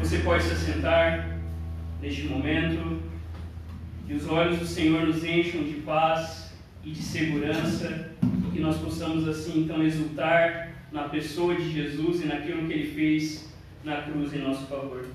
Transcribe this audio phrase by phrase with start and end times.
[0.00, 1.38] Você pode se assentar
[2.02, 3.00] neste momento.
[4.04, 6.52] Que os olhos do Senhor nos encham de paz
[6.84, 8.10] e de segurança.
[8.22, 12.90] E que nós possamos assim então exultar na pessoa de Jesus e naquilo que ele
[12.92, 13.48] fez
[13.84, 15.06] na cruz em nosso favor.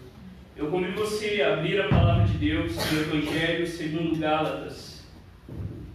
[0.56, 5.04] Eu convido você a abrir a palavra de Deus no Evangelho segundo Gálatas.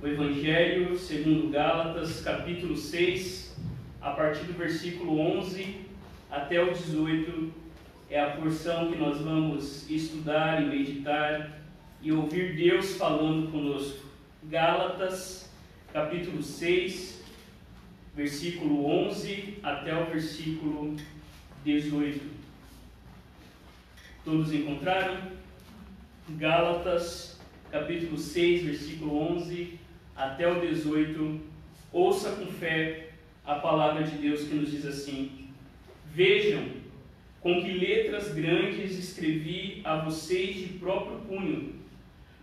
[0.03, 3.57] O Evangelho segundo Gálatas, capítulo 6,
[4.03, 5.87] a partir do versículo 11
[6.31, 7.66] até o 18,
[8.09, 11.61] é a porção que nós vamos estudar e meditar
[12.01, 14.07] e ouvir Deus falando conosco.
[14.45, 15.51] Gálatas,
[15.93, 17.25] capítulo 6,
[18.15, 20.95] versículo 11 até o versículo
[21.65, 22.21] 18.
[24.25, 25.33] Todos encontraram?
[26.31, 27.41] Gálatas,
[27.73, 29.81] capítulo 6, versículo 11
[30.15, 31.41] até o 18.
[31.93, 33.11] Ouça com fé
[33.45, 35.49] a palavra de Deus que nos diz assim:
[36.13, 36.76] Vejam
[37.47, 41.77] com que letras grandes escrevi a vocês de próprio punho.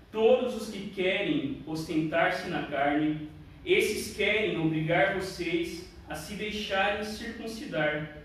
[0.09, 3.27] Todos os que querem ostentar-se na carne,
[3.65, 8.19] esses querem obrigar vocês a se deixarem circuncidar,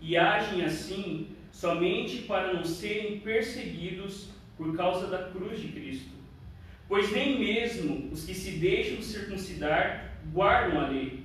[0.00, 6.14] e agem assim somente para não serem perseguidos por causa da cruz de Cristo.
[6.88, 11.21] Pois nem mesmo os que se deixam circuncidar guardam a lei,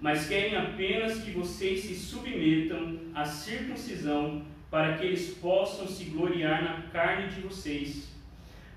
[0.00, 6.62] mas querem apenas que vocês se submetam à circuncisão para que eles possam se gloriar
[6.62, 8.14] na carne de vocês.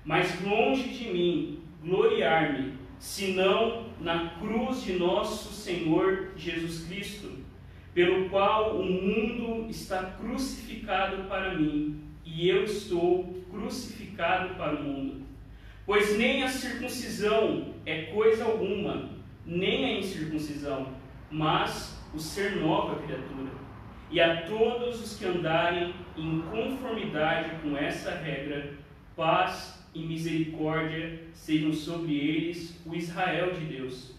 [0.04, 7.42] Mas longe de mim gloriar-me, senão na cruz de nosso Senhor Jesus Cristo
[7.94, 15.22] pelo qual o mundo está crucificado para mim, e eu estou crucificado para o mundo.
[15.84, 19.10] Pois nem a circuncisão é coisa alguma,
[19.44, 20.88] nem a incircuncisão,
[21.32, 23.50] mas o ser nova criatura.
[24.10, 28.74] E a todos os que andarem em conformidade com essa regra,
[29.16, 34.14] paz e misericórdia sejam sobre eles o Israel de Deus.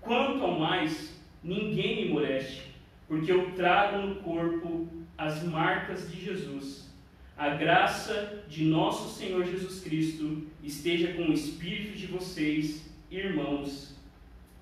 [0.00, 2.74] Quanto ao mais, ninguém me moleste
[3.06, 6.92] porque eu trago no corpo as marcas de Jesus.
[7.36, 13.96] A graça de nosso Senhor Jesus Cristo esteja com o espírito de vocês, irmãos.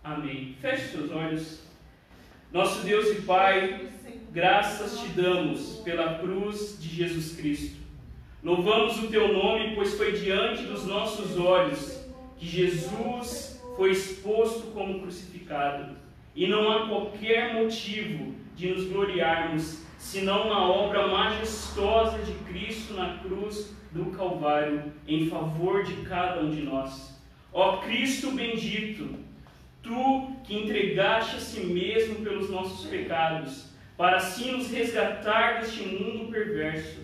[0.03, 0.56] Amém.
[0.60, 1.62] Feche seus olhos.
[2.52, 3.88] Nosso Deus e Pai,
[4.30, 7.80] graças te damos pela cruz de Jesus Cristo.
[8.44, 12.04] Louvamos o teu nome, pois foi diante dos nossos olhos
[12.36, 15.96] que Jesus foi exposto como crucificado.
[16.36, 23.16] E não há qualquer motivo de nos gloriarmos, senão na obra majestosa de Cristo na
[23.16, 27.19] cruz do Calvário, em favor de cada um de nós.
[27.50, 29.31] Ó Cristo bendito,
[29.82, 36.31] tu que entregaste a si mesmo pelos nossos pecados, para assim nos resgatar deste mundo
[36.31, 37.00] perverso,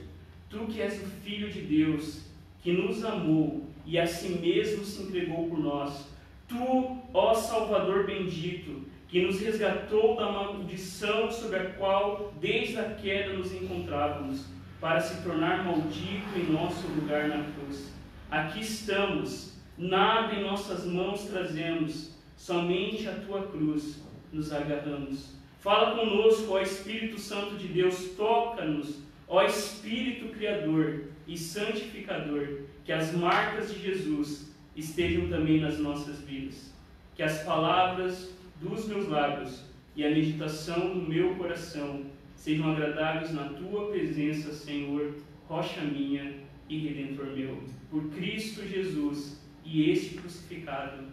[0.49, 2.23] tu que és o Filho de Deus,
[2.63, 6.09] que nos amou e a si mesmo se entregou por nós,
[6.47, 13.33] tu, ó Salvador bendito, que nos resgatou da maldição sobre a qual desde a queda
[13.33, 14.47] nos encontrávamos,
[14.81, 17.93] para se tornar maldito em nosso lugar na cruz.
[18.31, 24.01] Aqui estamos, nada em nossas mãos trazemos, somente a tua cruz
[24.33, 25.37] nos agarramos.
[25.59, 33.13] Fala conosco, ó Espírito Santo de Deus, toca-nos, ó Espírito Criador e Santificador, que as
[33.13, 36.73] marcas de Jesus estejam também nas nossas vidas.
[37.17, 39.65] Que as palavras dos meus lábios
[39.97, 42.05] e a meditação do meu coração
[42.37, 45.17] sejam agradáveis na tua presença, Senhor,
[45.49, 46.35] rocha minha
[46.69, 47.61] e redentor meu.
[47.91, 51.05] Por Cristo Jesus e este crucificado.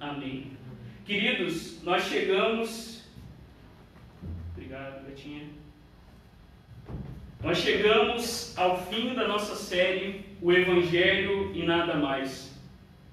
[0.00, 0.61] Amém.
[1.04, 3.02] Queridos, nós chegamos.
[4.52, 5.46] Obrigado, Gatinha.
[7.42, 12.56] Nós chegamos ao fim da nossa série, O Evangelho e Nada Mais.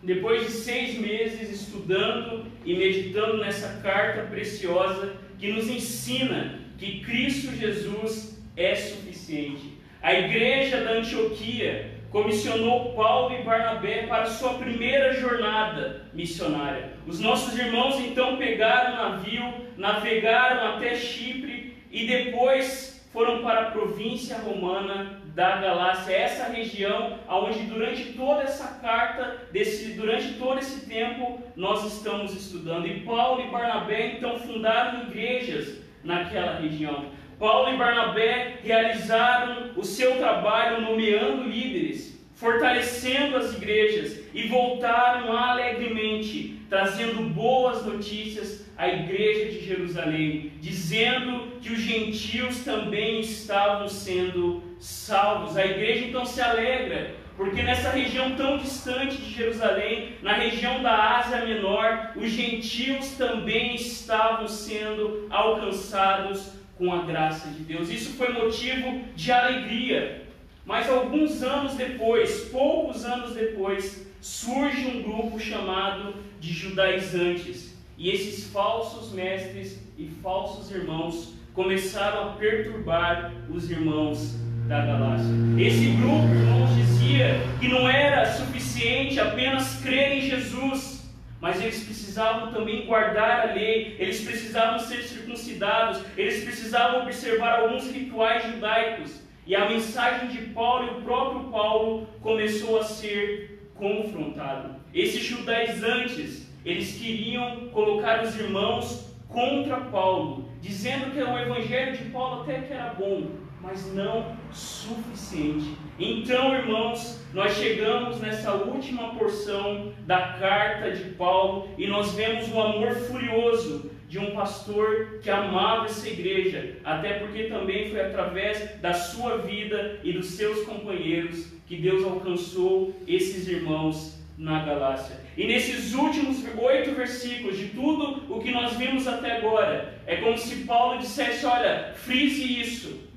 [0.04, 7.56] Depois de seis meses estudando e meditando nessa carta preciosa que nos ensina que Cristo
[7.56, 9.80] Jesus é suficiente.
[10.00, 16.94] A igreja da Antioquia comissionou Paulo e Barnabé para sua primeira jornada missionária.
[17.08, 23.72] Os nossos irmãos então pegaram o navio, navegaram até Chipre e depois foram para a
[23.72, 30.88] província romana da Galácia, essa região onde durante toda essa carta, desse, durante todo esse
[30.88, 32.88] tempo, nós estamos estudando.
[32.88, 37.06] E Paulo e Barnabé então fundaram igrejas naquela região.
[37.40, 46.60] Paulo e Barnabé realizaram o seu trabalho nomeando líderes, fortalecendo as igrejas e voltaram alegremente,
[46.70, 55.56] trazendo boas notícias à igreja de Jerusalém, dizendo que os gentios também estavam sendo salvos.
[55.56, 61.20] A igreja então se alegra, porque nessa região tão distante de Jerusalém, na região da
[61.20, 67.90] Ásia Menor, os gentios também estavam sendo alcançados com a graça de Deus.
[67.90, 70.24] Isso foi motivo de alegria.
[70.66, 77.78] Mas alguns anos depois, poucos anos depois, surge um grupo chamado de judaizantes.
[77.98, 84.40] E esses falsos mestres e falsos irmãos começaram a perturbar os irmãos
[84.70, 85.28] da Galácia.
[85.58, 90.99] Esse grupo, irmãos, dizia que não era suficiente apenas crer em Jesus,
[91.42, 97.92] mas eles precisavam também guardar a lei, eles precisavam ser circuncidados, eles precisavam observar alguns
[97.92, 99.22] rituais judaicos.
[99.48, 104.76] E a mensagem de Paulo e o próprio Paulo começou a ser confrontado.
[104.94, 112.42] Esses judaizantes, eles queriam colocar os irmãos contra Paulo, dizendo que o evangelho de Paulo
[112.42, 113.28] até que era bom,
[113.70, 115.76] mas não suficiente.
[116.00, 122.60] Então, irmãos, nós chegamos nessa última porção da carta de Paulo e nós vemos o
[122.60, 128.92] amor furioso de um pastor que amava essa igreja, até porque também foi através da
[128.92, 135.16] sua vida e dos seus companheiros que Deus alcançou esses irmãos na Galácia.
[135.38, 140.38] E nesses últimos oito versículos, de tudo o que nós vimos até agora, é como
[140.38, 143.09] se Paulo dissesse: olha, frise isso,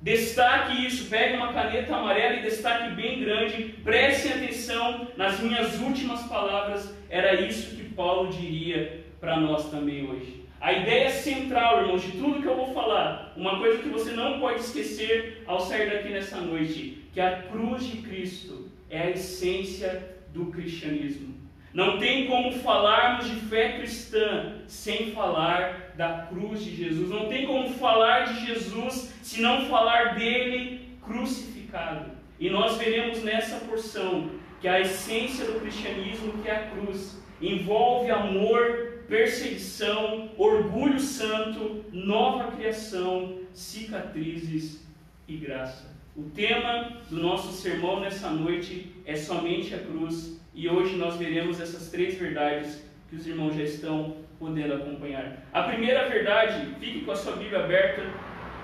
[0.00, 6.22] destaque isso, pegue uma caneta amarela e destaque bem grande, prestem atenção nas minhas últimas
[6.24, 6.94] palavras.
[7.10, 10.44] Era isso que Paulo diria para nós também hoje.
[10.60, 14.40] A ideia central, irmãos, de tudo que eu vou falar, uma coisa que você não
[14.40, 20.16] pode esquecer ao sair daqui nessa noite, que a cruz de Cristo é a essência
[20.32, 21.34] do cristianismo.
[21.72, 27.10] Não tem como falarmos de fé cristã sem falar da cruz de Jesus.
[27.10, 32.12] Não tem como falar de Jesus se não falar dele crucificado.
[32.38, 34.30] E nós veremos nessa porção
[34.60, 42.52] que a essência do cristianismo, que é a cruz, envolve amor, perseguição, orgulho santo, nova
[42.52, 44.86] criação, cicatrizes
[45.26, 45.96] e graça.
[46.16, 51.60] O tema do nosso sermão nessa noite é somente a cruz, e hoje nós veremos
[51.60, 55.44] essas três verdades que os irmãos já estão podendo acompanhar.
[55.52, 58.02] A primeira verdade, fique com a sua Bíblia aberta,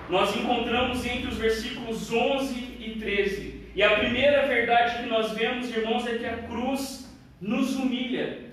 [0.09, 3.61] nós encontramos entre os versículos 11 e 13.
[3.75, 8.45] E a primeira verdade que nós vemos, irmãos, é que a cruz nos humilha.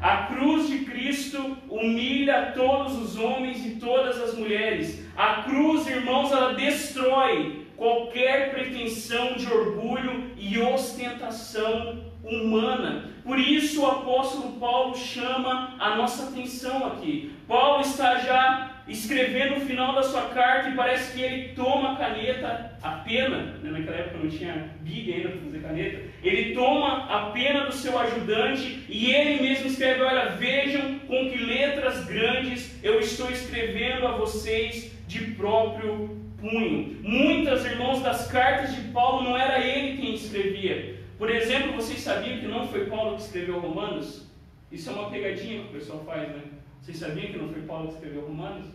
[0.00, 5.06] A cruz de Cristo humilha todos os homens e todas as mulheres.
[5.16, 13.10] A cruz, irmãos, ela destrói qualquer pretensão de orgulho e ostentação humana.
[13.24, 17.32] Por isso o apóstolo Paulo chama a nossa atenção aqui.
[17.48, 21.96] Paulo está já escrevendo o final da sua carta e parece que ele toma a
[21.96, 23.70] caneta, a pena, né?
[23.70, 27.98] naquela época não tinha big ainda para fazer caneta, ele toma a pena do seu
[27.98, 34.12] ajudante e ele mesmo escreve: Olha, vejam com que letras grandes eu estou escrevendo a
[34.12, 36.96] vocês de próprio punho.
[37.02, 40.95] Muitas, irmãos, das cartas de Paulo não era ele quem escrevia.
[41.18, 44.26] Por exemplo, vocês sabiam que não foi Paulo que escreveu Romanos?
[44.70, 46.42] Isso é uma pegadinha que o pessoal faz, né?
[46.82, 48.66] Vocês sabiam que não foi Paulo que escreveu Romanos?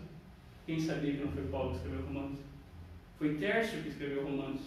[0.65, 2.39] Quem sabia que não foi Paulo que escreveu Romanos?
[3.19, 4.61] Foi Tércio que escreveu Romanos.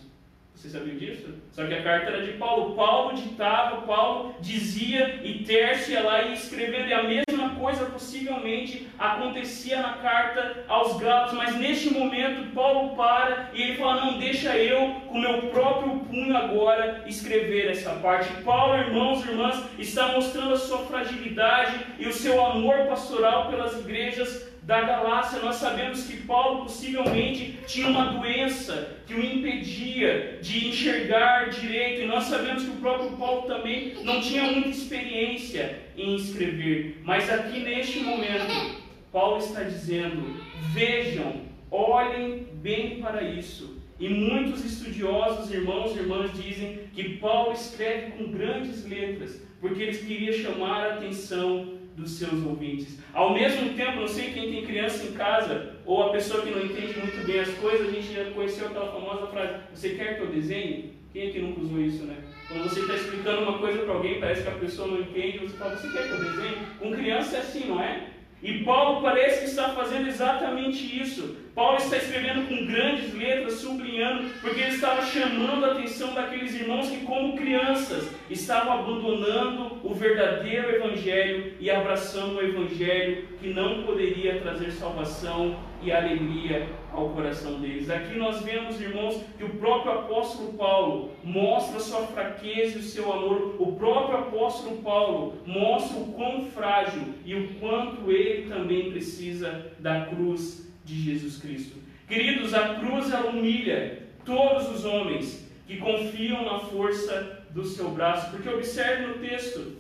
[0.55, 1.35] Você sabia disso?
[1.51, 2.75] Só que a carta era de Paulo.
[2.75, 6.89] Paulo ditava, Paulo dizia e Tércio ia lá e escrevendo.
[6.89, 11.35] E a mesma coisa possivelmente acontecia na carta aos Gálatas.
[11.35, 16.37] Mas neste momento Paulo para e ele fala: Não, deixa eu com meu próprio punho
[16.37, 18.33] agora escrever essa parte.
[18.43, 23.79] Paulo, irmãos e irmãs, está mostrando a sua fragilidade e o seu amor pastoral pelas
[23.81, 30.69] igrejas da Galácia, nós sabemos que Paulo possivelmente tinha uma doença que o impedia de
[30.69, 36.17] enxergar direito, e nós sabemos que o próprio Paulo também não tinha muita experiência em
[36.17, 37.03] escrever.
[37.05, 40.41] Mas aqui neste momento, Paulo está dizendo:
[40.73, 43.83] vejam, olhem bem para isso.
[44.01, 49.99] E muitos estudiosos, irmãos e irmãs, dizem que Paulo escreve com grandes letras, porque ele
[49.99, 52.99] queria chamar a atenção dos seus ouvintes.
[53.13, 56.65] Ao mesmo tempo, não sei quem tem criança em casa, ou a pessoa que não
[56.65, 60.23] entende muito bem as coisas, a gente já conheceu aquela famosa frase: Você quer que
[60.23, 60.95] eu desenhe?
[61.13, 62.17] Quem é que nunca usou isso, né?
[62.49, 65.57] Quando você está explicando uma coisa para alguém, parece que a pessoa não entende, você
[65.57, 66.57] fala: Você quer que eu desenhe?
[66.79, 68.09] Com criança é assim, não é?
[68.45, 71.35] E Paulo parece que está fazendo exatamente isso.
[71.55, 76.91] Paulo está escrevendo com grandes letras, sublinhando, porque ele estava chamando a atenção daqueles irmãos
[76.91, 84.39] que, como crianças, estavam abandonando o verdadeiro Evangelho e abraçando o Evangelho que não poderia
[84.41, 87.91] trazer salvação e alegria ao coração deles.
[87.91, 93.13] Aqui nós vemos, irmãos, que o próprio apóstolo Paulo mostra sua fraqueza e o seu
[93.13, 93.57] amor.
[93.59, 100.07] O próprio apóstolo Paulo mostra o quão frágil e o quanto ele também precisa da
[100.07, 101.79] cruz de Jesus Cristo.
[102.09, 108.31] Queridos, a cruz ela humilha todos os homens que confiam na força do seu braço,
[108.31, 109.77] porque observe no texto,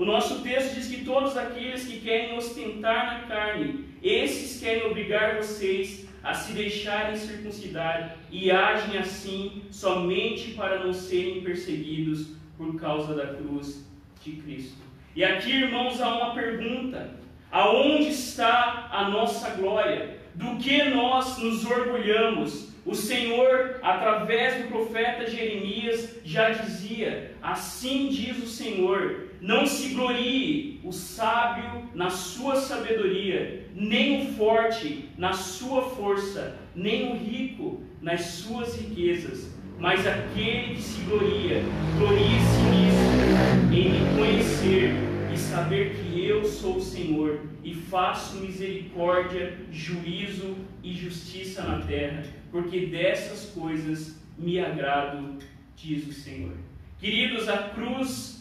[0.00, 5.36] o nosso texto diz que todos aqueles que querem ostentar na carne, esses querem obrigar
[5.36, 13.14] vocês a se deixarem circuncidar e agem assim somente para não serem perseguidos por causa
[13.14, 13.86] da cruz
[14.24, 14.78] de Cristo.
[15.14, 17.10] E aqui, irmãos, há uma pergunta:
[17.52, 20.18] aonde está a nossa glória?
[20.34, 22.70] Do que nós nos orgulhamos?
[22.86, 30.80] O Senhor, através do profeta Jeremias, já dizia: Assim diz o Senhor, não se glorie
[30.84, 38.20] o sábio na sua sabedoria, nem o forte na sua força, nem o rico nas
[38.22, 41.62] suas riquezas, mas aquele que se gloria,
[41.96, 44.92] glorie-se nisso, em me conhecer
[45.32, 52.24] e saber que eu sou o Senhor e faço misericórdia, juízo e justiça na terra,
[52.50, 55.38] porque dessas coisas me agrado,
[55.76, 56.52] diz o Senhor.
[56.98, 58.39] Queridos, a cruz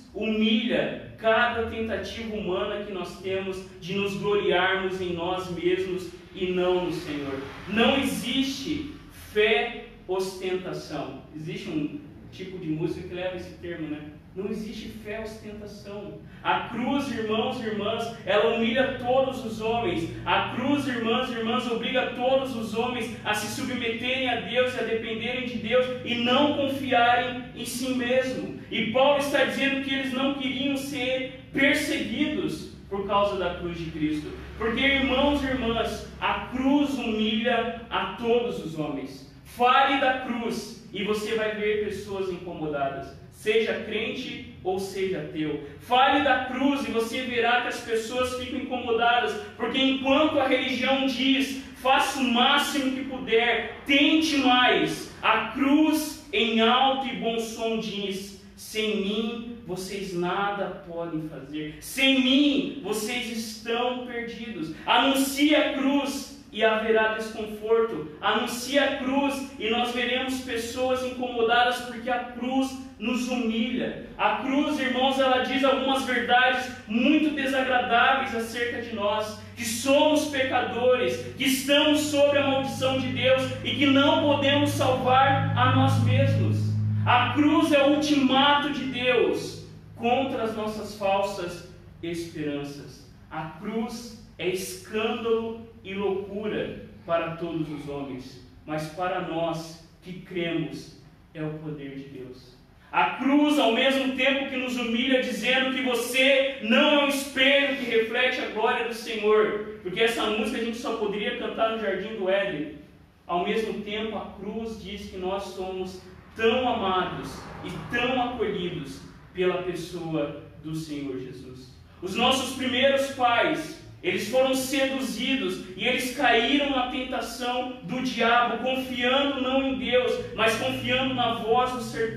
[1.17, 6.93] cada tentativa humana que nós temos de nos gloriarmos em nós mesmos e não no
[6.93, 7.39] Senhor.
[7.67, 11.23] Não existe fé ostentação.
[11.35, 11.99] Existe um
[12.31, 14.01] tipo de música que leva esse termo, né?
[14.35, 16.19] Não existe fé ostentação.
[16.43, 20.09] A cruz, irmãos e irmãs, ela humilha todos os homens.
[20.23, 24.79] A cruz, irmãos e irmãs, obriga todos os homens a se submeterem a Deus e
[24.79, 28.59] a dependerem de Deus e não confiarem em si mesmo.
[28.69, 33.89] E Paulo está dizendo que eles não queriam ser perseguidos por causa da cruz de
[33.89, 34.31] Cristo.
[34.59, 39.27] Porque, irmãos e irmãs, a cruz humilha a todos os homens.
[39.43, 45.63] Fale da cruz e você vai ver pessoas incomodadas seja crente ou seja ateu.
[45.79, 51.07] Fale da cruz e você verá que as pessoas ficam incomodadas, porque enquanto a religião
[51.07, 57.79] diz, faça o máximo que puder, tente mais, a cruz em alto e bom som
[57.79, 64.75] diz: sem mim vocês nada podem fazer, sem mim vocês estão perdidos.
[64.85, 68.11] Anuncie a cruz e haverá desconforto.
[68.21, 74.07] Anuncie a cruz e nós veremos pessoas incomodadas porque a cruz nos humilha.
[74.17, 81.33] A cruz, irmãos, ela diz algumas verdades muito desagradáveis acerca de nós, que somos pecadores,
[81.37, 86.57] que estamos sob a maldição de Deus e que não podemos salvar a nós mesmos.
[87.05, 89.65] A cruz é o ultimato de Deus
[89.95, 91.69] contra as nossas falsas
[92.01, 93.09] esperanças.
[93.29, 101.01] A cruz é escândalo e loucura para todos os homens, mas para nós que cremos
[101.33, 102.57] é o poder de Deus.
[102.91, 107.77] A cruz, ao mesmo tempo que nos humilha, dizendo que você não é um espelho
[107.77, 111.81] que reflete a glória do Senhor, porque essa música a gente só poderia cantar no
[111.81, 112.79] jardim do Éden.
[113.27, 116.01] Ao mesmo tempo, a cruz diz que nós somos
[116.35, 117.31] tão amados
[117.63, 119.01] e tão acolhidos
[119.33, 121.77] pela pessoa do Senhor Jesus.
[122.01, 129.41] Os nossos primeiros pais eles foram seduzidos e eles caíram na tentação do diabo, confiando
[129.41, 131.71] não em Deus, mas confiando na voz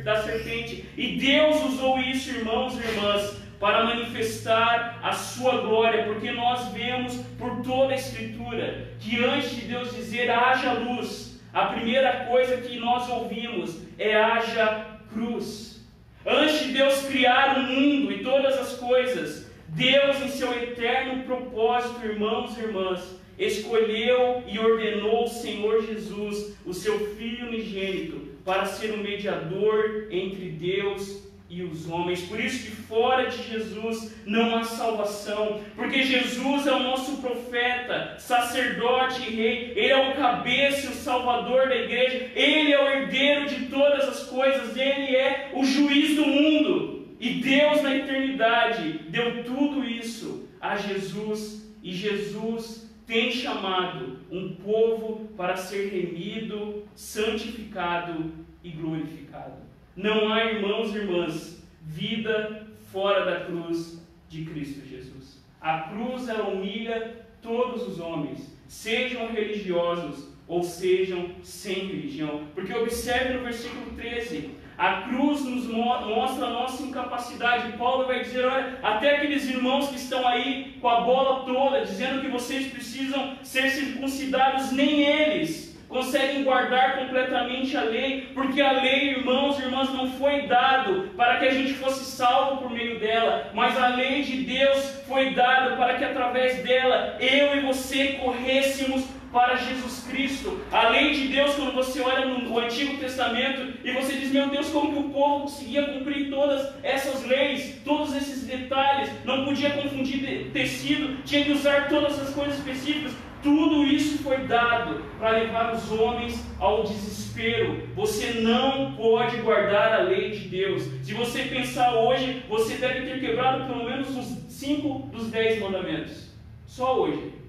[0.05, 0.85] da serpente.
[0.97, 7.17] E Deus usou isso, irmãos e irmãs, para manifestar a sua glória, porque nós vemos
[7.39, 12.79] por toda a Escritura que antes de Deus dizer haja luz, a primeira coisa que
[12.79, 15.85] nós ouvimos é haja cruz.
[16.25, 19.42] Antes de Deus criar o mundo e todas as coisas,
[19.75, 26.75] Deus, em seu eterno propósito, irmãos e irmãs, escolheu e ordenou o Senhor Jesus, o
[26.75, 32.21] seu Filho unigênito, para ser o mediador entre Deus e os homens.
[32.21, 38.17] Por isso que fora de Jesus não há salvação, porque Jesus é o nosso profeta,
[38.19, 43.49] sacerdote e rei, ele é o cabeça o salvador da igreja, ele é o herdeiro
[43.49, 47.02] de todas as coisas, ele é o juiz do mundo.
[47.23, 55.29] E Deus, na eternidade, deu tudo isso a Jesus, e Jesus tem chamado um povo
[55.37, 58.33] para ser remido, santificado
[58.65, 59.63] e glorificado.
[59.95, 65.45] Não há, irmãos e irmãs, vida fora da cruz de Cristo Jesus.
[65.61, 72.49] A cruz ela humilha todos os homens, sejam religiosos ou sejam sem religião.
[72.53, 77.77] Porque observe no versículo 13: a cruz nos mostra a nossa incapacidade.
[77.77, 82.21] Paulo vai dizer: olha, até aqueles irmãos que estão aí com a bola toda, dizendo
[82.21, 89.11] que vocês precisam ser circuncidados, nem eles conseguem guardar completamente a lei, porque a lei,
[89.11, 93.51] irmãos e irmãs, não foi dado para que a gente fosse salvo por meio dela,
[93.53, 99.05] mas a lei de Deus foi dada para que através dela eu e você corrêssemos
[99.33, 100.61] para Jesus Cristo.
[100.71, 104.69] A lei de Deus, quando você olha no Antigo Testamento e você diz, meu Deus,
[104.69, 110.51] como que o povo conseguia cumprir todas essas leis, todos esses detalhes, não podia confundir
[110.53, 113.13] tecido, tinha que usar todas as coisas específicas.
[113.43, 117.89] Tudo isso foi dado para levar os homens ao desespero.
[117.97, 120.85] Você não pode guardar a lei de Deus.
[121.03, 126.31] Se você pensar hoje, você deve ter quebrado pelo menos uns 5 dos 10 mandamentos.
[126.67, 127.42] Só hoje.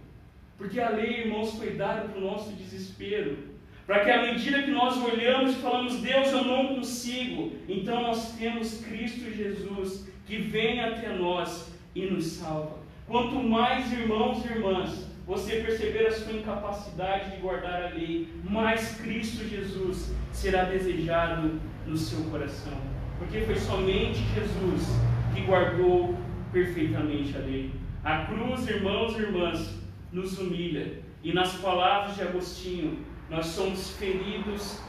[0.63, 3.38] Porque a lei, irmãos, foi dada para o nosso desespero.
[3.86, 8.32] Para que à medida que nós olhamos e falamos, Deus, eu não consigo, então nós
[8.38, 12.77] temos Cristo Jesus que vem até nós e nos salva.
[13.05, 19.01] Quanto mais irmãos e irmãs você perceber a sua incapacidade de guardar a lei, mais
[19.01, 22.77] Cristo Jesus será desejado no seu coração.
[23.20, 24.88] Porque foi somente Jesus
[25.36, 26.17] que guardou
[26.53, 27.70] perfeitamente a lei.
[28.01, 29.83] A cruz, irmãos e irmãs,
[30.13, 31.00] nos humilha.
[31.24, 34.79] E nas palavras de Agostinho, nós somos feridos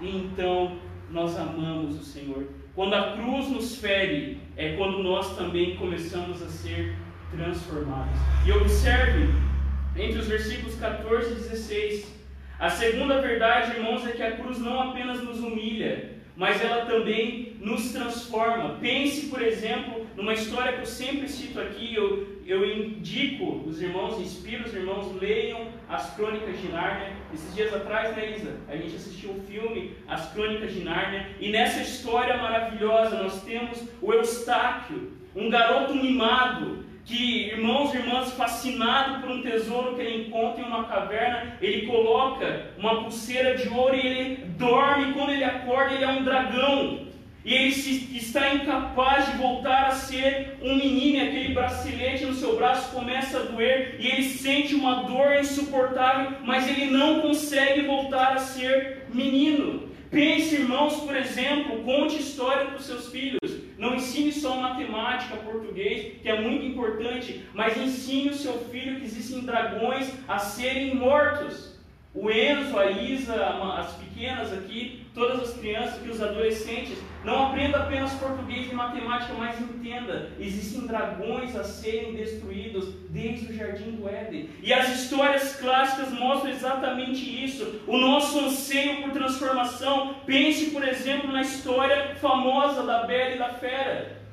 [0.00, 0.78] e então
[1.10, 2.46] nós amamos o Senhor.
[2.74, 6.94] Quando a cruz nos fere, é quando nós também começamos a ser
[7.30, 8.18] transformados.
[8.44, 9.28] E observe
[9.96, 12.14] entre os versículos 14 e 16.
[12.58, 17.56] A segunda verdade, irmãos, é que a cruz não apenas nos humilha, mas ela também
[17.60, 18.76] nos transforma.
[18.80, 24.20] Pense, por exemplo, numa história que eu sempre cito aqui, eu, eu indico os irmãos,
[24.20, 27.12] inspiro os irmãos, leiam as Crônicas de Nárnia.
[27.32, 28.56] Esses dias atrás, né, Isa?
[28.68, 33.82] A gente assistiu o filme As Crônicas de Nárnia, e nessa história maravilhosa nós temos
[34.00, 40.26] o Eustáquio, um garoto mimado, que irmãos e irmãs, fascinado por um tesouro que ele
[40.26, 45.12] encontra em uma caverna, ele coloca uma pulseira de ouro e ele dorme.
[45.12, 47.03] Quando ele acorda, ele é um dragão.
[47.44, 52.34] E ele se, está incapaz de voltar a ser um menino, e aquele bracelete no
[52.34, 57.82] seu braço começa a doer, e ele sente uma dor insuportável, mas ele não consegue
[57.82, 59.92] voltar a ser menino.
[60.10, 63.38] Pense, irmãos, por exemplo, conte história para os seus filhos.
[63.76, 69.04] Não ensine só matemática, português, que é muito importante, mas ensine o seu filho que
[69.04, 71.73] existem dragões a serem mortos.
[72.14, 73.34] O Enzo, a Isa,
[73.76, 79.34] as pequenas aqui, todas as crianças e os adolescentes, não aprenda apenas português e matemática,
[79.36, 84.48] mas entenda: existem dragões a serem destruídos desde o jardim do Éden.
[84.62, 87.80] E as histórias clássicas mostram exatamente isso.
[87.84, 90.14] O nosso anseio por transformação.
[90.24, 94.23] Pense, por exemplo, na história famosa da Bela e da Fera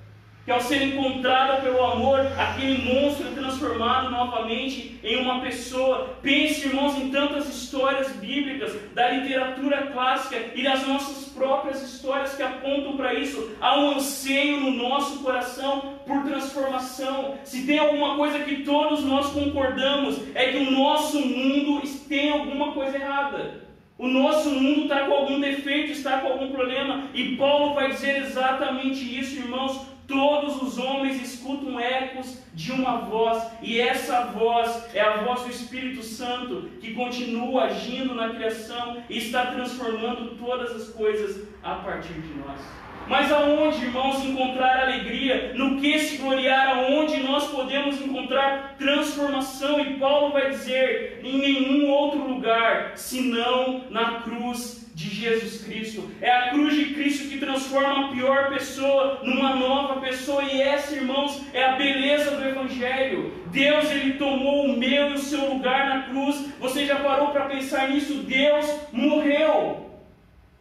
[0.44, 6.18] que ao ser encontrada pelo amor, aquele monstro é transformado novamente em uma pessoa.
[6.22, 12.42] Pense, irmãos, em tantas histórias bíblicas, da literatura clássica e das nossas próprias histórias que
[12.42, 13.52] apontam para isso.
[13.62, 17.36] Há um anseio no nosso coração por transformação.
[17.44, 22.72] Se tem alguma coisa que todos nós concordamos, é que o nosso mundo tem alguma
[22.72, 23.62] coisa errada.
[23.98, 28.24] O nosso mundo está com algum defeito, está com algum problema, e Paulo vai dizer
[28.24, 29.80] exatamente isso, irmãos.
[30.12, 35.50] Todos os homens escutam ecos de uma voz, e essa voz é a voz do
[35.50, 42.14] Espírito Santo que continua agindo na criação e está transformando todas as coisas a partir
[42.14, 42.60] de nós.
[43.08, 45.54] Mas aonde, irmãos, encontrar alegria?
[45.56, 46.78] No que se gloriar?
[46.78, 49.80] Aonde nós podemos encontrar transformação?
[49.80, 56.10] E Paulo vai dizer: em nenhum outro lugar senão na cruz de Jesus Cristo.
[56.22, 60.44] É a cruz de Cristo que transforma a pior pessoa numa nova pessoa.
[60.44, 63.34] E essa, irmãos, é a beleza do Evangelho.
[63.48, 66.54] Deus, Ele tomou o meu e o seu lugar na cruz.
[66.60, 68.14] Você já parou para pensar nisso?
[68.24, 69.91] Deus morreu.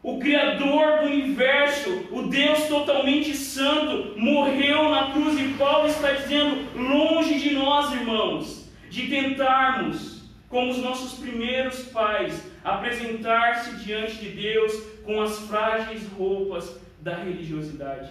[0.03, 5.39] O Criador do universo, o Deus totalmente santo, morreu na cruz.
[5.39, 12.51] E Paulo está dizendo: longe de nós, irmãos, de tentarmos como os nossos primeiros pais,
[12.65, 14.73] apresentar-se diante de Deus
[15.05, 18.11] com as frágeis roupas da religiosidade.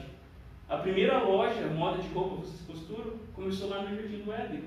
[0.69, 4.63] A primeira loja, moda de roupa vocês costuram, começou lá no Jardim do Éden.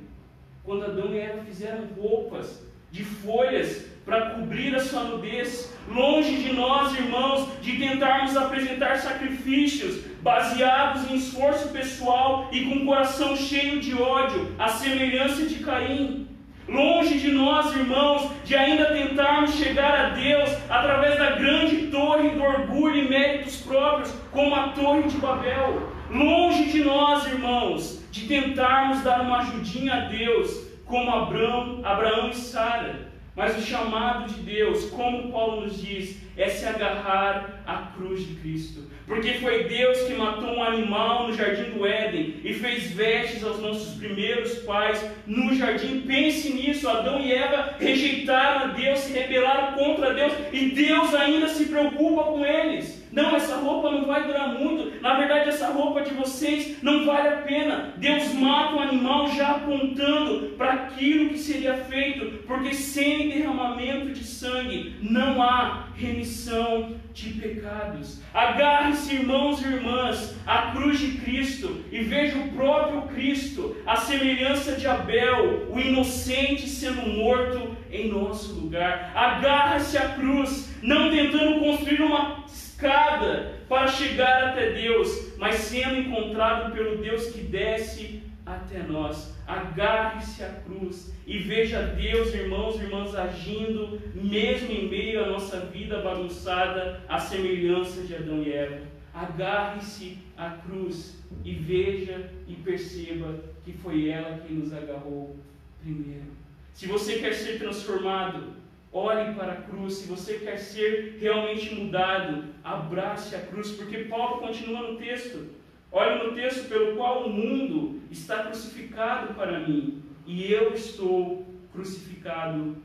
[0.64, 6.52] Quando Adão e Eva fizeram roupas de folhas para cobrir a sua nudez, longe de
[6.52, 13.94] nós, irmãos, de tentarmos apresentar sacrifícios baseados em esforço pessoal e com coração cheio de
[13.94, 16.28] ódio, à semelhança de Caim.
[16.68, 22.42] Longe de nós, irmãos, de ainda tentarmos chegar a Deus através da grande torre do
[22.42, 25.90] orgulho e méritos próprios, como a Torre de Babel.
[26.10, 32.34] Longe de nós, irmãos, de tentarmos dar uma ajudinha a Deus, como Abraão, Abraão e
[32.34, 33.10] Sara.
[33.34, 38.34] Mas o chamado de Deus, como Paulo nos diz, é se agarrar à cruz de
[38.34, 38.90] Cristo.
[39.06, 43.58] Porque foi Deus que matou um animal no jardim do Éden e fez vestes aos
[43.58, 46.02] nossos primeiros pais no jardim.
[46.02, 51.48] Pense nisso: Adão e Eva rejeitaram a Deus, se rebelaram contra Deus e Deus ainda
[51.48, 53.01] se preocupa com eles.
[53.12, 55.00] Não, essa roupa não vai durar muito.
[55.02, 57.92] Na verdade, essa roupa de vocês não vale a pena.
[57.98, 64.24] Deus mata o animal já apontando para aquilo que seria feito, porque sem derramamento de
[64.24, 68.22] sangue não há remissão de pecados.
[68.32, 74.72] Agarre-se, irmãos e irmãs, à cruz de Cristo e veja o próprio Cristo, a semelhança
[74.72, 79.12] de Abel, o inocente sendo morto em nosso lugar.
[79.14, 82.42] Agarre-se à cruz, não tentando construir uma
[82.82, 89.32] escada para chegar até Deus, mas sendo encontrado pelo Deus que desce até nós.
[89.46, 95.60] Agarre-se à cruz e veja Deus, irmãos e irmãs, agindo mesmo em meio à nossa
[95.60, 98.80] vida bagunçada, à semelhança de Adão e Eva.
[99.14, 105.36] Agarre-se à cruz e veja e perceba que foi ela quem nos agarrou
[105.80, 106.32] primeiro.
[106.72, 108.54] Se você quer ser transformado,
[108.92, 109.94] Olhe para a cruz.
[109.94, 115.48] Se você quer ser realmente mudado, abrace a cruz, porque Paulo continua no texto.
[115.90, 122.76] Olhe no texto pelo qual o mundo está crucificado para mim e eu estou crucificado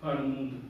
[0.00, 0.60] para o mundo.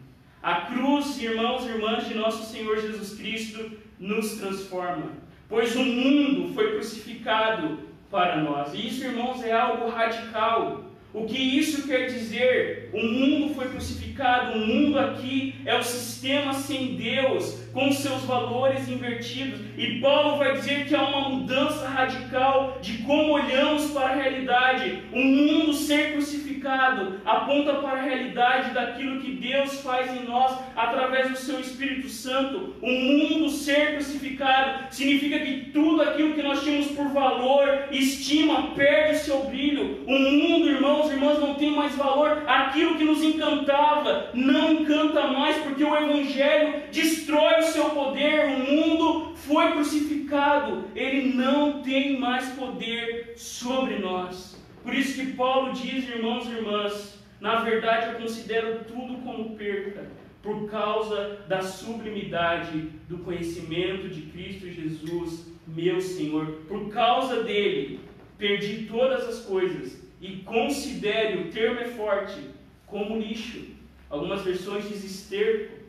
[0.42, 5.12] A cruz, irmãos e irmãs de nosso Senhor Jesus Cristo, nos transforma,
[5.48, 7.78] pois o mundo foi crucificado
[8.10, 8.74] para nós.
[8.74, 10.83] E isso, irmãos, é algo radical.
[11.14, 12.90] O que isso quer dizer?
[12.92, 18.88] O mundo foi crucificado, o mundo aqui é o sistema sem Deus, com seus valores
[18.88, 19.60] invertidos.
[19.76, 25.02] E Paulo vai dizer que há uma mudança radical de como olhamos para a realidade.
[25.12, 31.30] O mundo ser crucificado aponta para a realidade daquilo que Deus faz em nós através
[31.30, 32.76] do seu Espírito Santo.
[32.80, 39.16] O mundo ser crucificado significa que tudo aquilo que nós tínhamos por valor, estima, perde
[39.16, 40.04] o seu brilho.
[40.06, 42.44] O mundo, irmãos e irmãs, não tem mais valor.
[42.46, 49.34] Aquilo que nos encantava não encanta mais, porque o Evangelho destrói seu poder, o mundo
[49.34, 54.60] foi crucificado, ele não tem mais poder sobre nós.
[54.82, 60.08] Por isso que Paulo diz, irmãos e irmãs, na verdade eu considero tudo como perca,
[60.42, 66.46] por causa da sublimidade do conhecimento de Cristo Jesus, meu Senhor.
[66.68, 68.00] Por causa dele,
[68.36, 72.38] perdi todas as coisas e considere, o termo é forte,
[72.86, 73.74] como lixo.
[74.10, 75.83] Algumas versões dizem esterco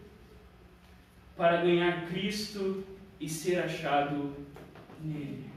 [1.35, 2.83] para ganhar Cristo
[3.19, 4.33] e ser achado
[5.01, 5.49] nele.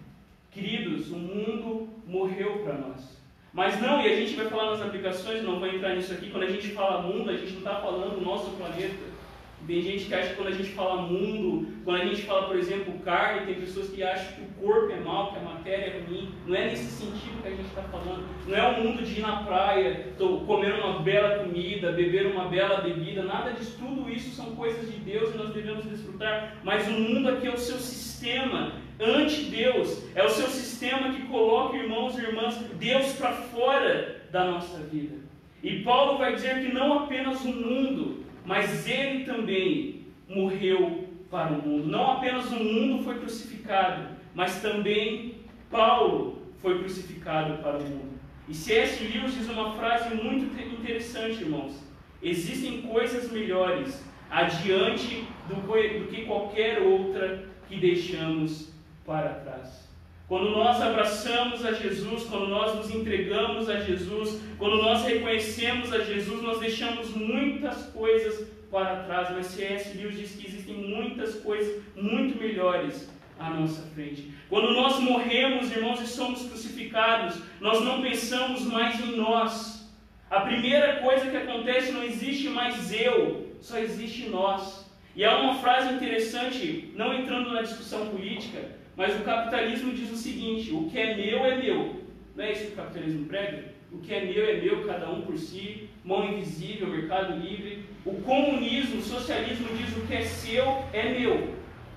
[0.50, 3.18] Queridos, o mundo morreu para nós.
[3.52, 6.44] Mas não, e a gente vai falar nas aplicações, não vou entrar nisso aqui, quando
[6.44, 9.17] a gente fala mundo, a gente não está falando nosso planeta.
[9.66, 12.56] Tem gente que acha que quando a gente fala mundo, quando a gente fala, por
[12.56, 16.04] exemplo, carne, tem pessoas que acham que o corpo é mal, que a matéria é
[16.06, 16.32] ruim.
[16.46, 18.24] Não é nesse sentido que a gente está falando.
[18.46, 20.14] Não é o mundo de ir na praia,
[20.46, 23.22] comer uma bela comida, beber uma bela bebida.
[23.22, 23.76] Nada disso.
[23.78, 26.56] Tudo isso são coisas de Deus e nós devemos desfrutar.
[26.64, 30.04] Mas o mundo aqui é o seu sistema anti-Deus.
[30.14, 35.16] É o seu sistema que coloca, irmãos e irmãs, Deus para fora da nossa vida.
[35.62, 41.60] E Paulo vai dizer que não apenas o mundo, mas ele também morreu para o
[41.60, 41.86] mundo.
[41.86, 45.34] Não apenas o mundo foi crucificado, mas também
[45.70, 48.18] Paulo foi crucificado para o mundo.
[48.48, 49.04] E C.S.
[49.04, 51.78] Lewis diz uma frase muito interessante, irmãos.
[52.22, 58.72] Existem coisas melhores adiante do, que qualquer outra que deixamos
[59.04, 59.87] para trás.
[60.28, 66.00] Quando nós abraçamos a Jesus, quando nós nos entregamos a Jesus, quando nós reconhecemos a
[66.00, 69.30] Jesus, nós deixamos muitas coisas para trás.
[69.34, 69.96] Mas C.S.
[69.96, 74.30] Lewis diz que existem muitas coisas muito melhores à nossa frente.
[74.50, 79.90] Quando nós morremos, irmãos, e somos crucificados, nós não pensamos mais em nós.
[80.30, 84.86] A primeira coisa que acontece, não existe mais eu, só existe nós.
[85.16, 90.16] E há uma frase interessante, não entrando na discussão política, mas o capitalismo diz o
[90.16, 92.02] seguinte: o que é meu é meu.
[92.34, 93.72] Não é isso que o capitalismo prega?
[93.92, 97.84] O que é meu é meu, cada um por si, mão invisível, mercado livre.
[98.04, 101.54] O comunismo, o socialismo diz o que é seu é meu.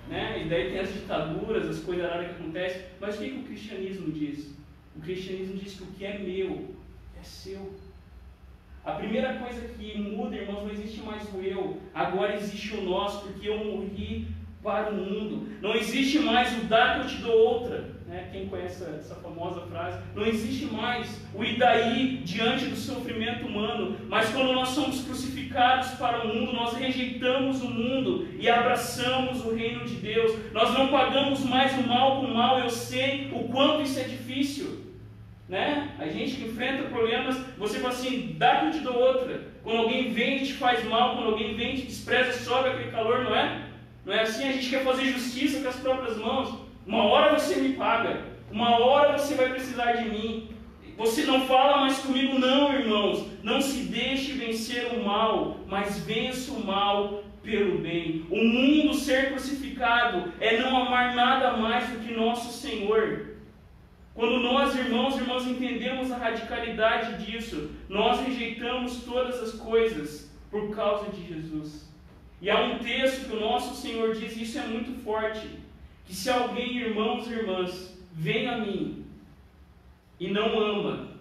[0.08, 0.44] Né?
[0.44, 2.84] E daí tem as ditaduras, as coisas raras que acontecem.
[3.00, 4.56] Mas o que, que o cristianismo diz?
[4.96, 6.76] O cristianismo diz que o que é meu
[7.20, 7.74] é seu.
[8.86, 13.22] A primeira coisa que muda, irmãos, não existe mais o eu, agora existe o nós,
[13.22, 14.28] porque eu morri
[14.64, 15.48] para o mundo.
[15.62, 17.90] Não existe mais o dar que eu te dou outra.
[18.08, 18.28] Né?
[18.32, 20.00] Quem conhece essa famosa frase?
[20.14, 23.98] Não existe mais o ir daí diante do sofrimento humano.
[24.10, 29.56] Mas quando nós somos crucificados para o mundo, nós rejeitamos o mundo e abraçamos o
[29.56, 30.38] reino de Deus.
[30.52, 32.60] Nós não pagamos mais o mal com o mal.
[32.60, 34.92] Eu sei o quanto isso é difícil.
[35.48, 35.90] Né?
[36.00, 39.42] A gente que enfrenta problemas, você fala assim, dá que eu te dou outra.
[39.64, 42.92] Quando alguém vem e te faz mal, quando alguém vem e te despreza, sobe aquele
[42.92, 43.71] calor, não é?
[44.06, 44.48] Não é assim?
[44.48, 46.56] A gente quer fazer justiça com as próprias mãos.
[46.86, 50.50] Uma hora você me paga, uma hora você vai precisar de mim.
[50.98, 53.26] Você não fala mais comigo, não, irmãos.
[53.44, 58.26] Não se deixe vencer o mal, mas vença o mal pelo bem.
[58.30, 63.32] O mundo ser crucificado é não amar nada mais do que nosso Senhor.
[64.14, 70.76] Quando nós, irmãos e irmãs, entendemos a radicalidade disso, nós rejeitamos todas as coisas por
[70.76, 71.91] causa de Jesus.
[72.42, 75.48] E há um texto que o nosso Senhor diz, e isso é muito forte,
[76.06, 79.06] que se alguém, irmãos e irmãs, vem a mim
[80.20, 81.12] e não ama,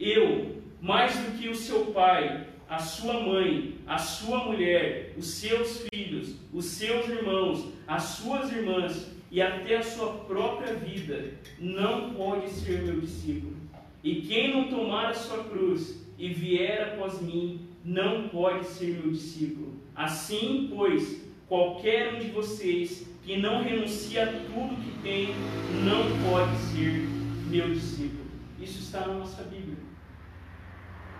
[0.00, 5.86] eu, mais do que o seu pai, a sua mãe, a sua mulher, os seus
[5.92, 12.48] filhos, os seus irmãos, as suas irmãs e até a sua própria vida, não pode
[12.48, 13.54] ser meu discípulo.
[14.02, 19.12] E quem não tomar a sua cruz e vier após mim, não pode ser meu
[19.12, 19.81] discípulo.
[19.94, 25.28] Assim, pois, qualquer um de vocês que não renuncia a tudo que tem,
[25.84, 27.06] não pode ser
[27.48, 28.24] meu discípulo.
[28.58, 29.76] Isso está na nossa Bíblia.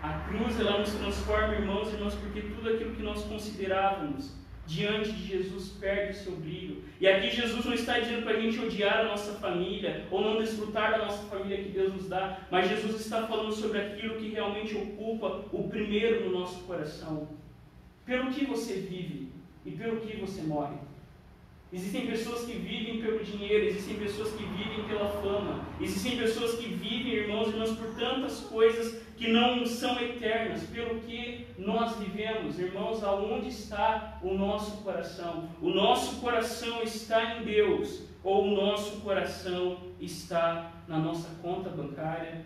[0.01, 5.11] A cruz ela nos transforma, irmãos e irmãs, porque tudo aquilo que nós considerávamos diante
[5.11, 6.83] de Jesus perde o seu brilho.
[6.99, 10.37] E aqui Jesus não está dizendo para a gente odiar a nossa família ou não
[10.37, 14.29] desfrutar da nossa família que Deus nos dá, mas Jesus está falando sobre aquilo que
[14.29, 17.29] realmente ocupa o primeiro no nosso coração.
[18.05, 19.29] Pelo que você vive
[19.65, 20.75] e pelo que você morre.
[21.73, 26.67] Existem pessoas que vivem pelo dinheiro, existem pessoas que vivem pela fama, existem pessoas que
[26.67, 32.59] vivem, irmãos e irmãs, por tantas coisas que não são eternas, pelo que nós vivemos.
[32.59, 35.49] Irmãos, aonde está o nosso coração?
[35.59, 42.45] O nosso coração está em Deus, ou o nosso coração está na nossa conta bancária,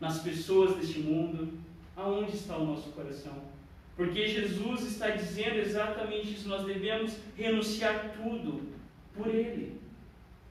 [0.00, 1.56] nas pessoas deste mundo?
[1.96, 3.47] Aonde está o nosso coração?
[3.98, 6.48] Porque Jesus está dizendo exatamente isso.
[6.48, 8.68] Nós devemos renunciar tudo
[9.12, 9.80] por Ele.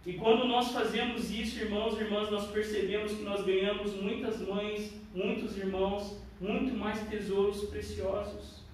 [0.06, 4.94] E quando nós fazemos isso, irmãos e irmãs, nós percebemos que nós ganhamos muitas mães,
[5.16, 8.66] muitos irmãos, muito mais tesouros preciosos.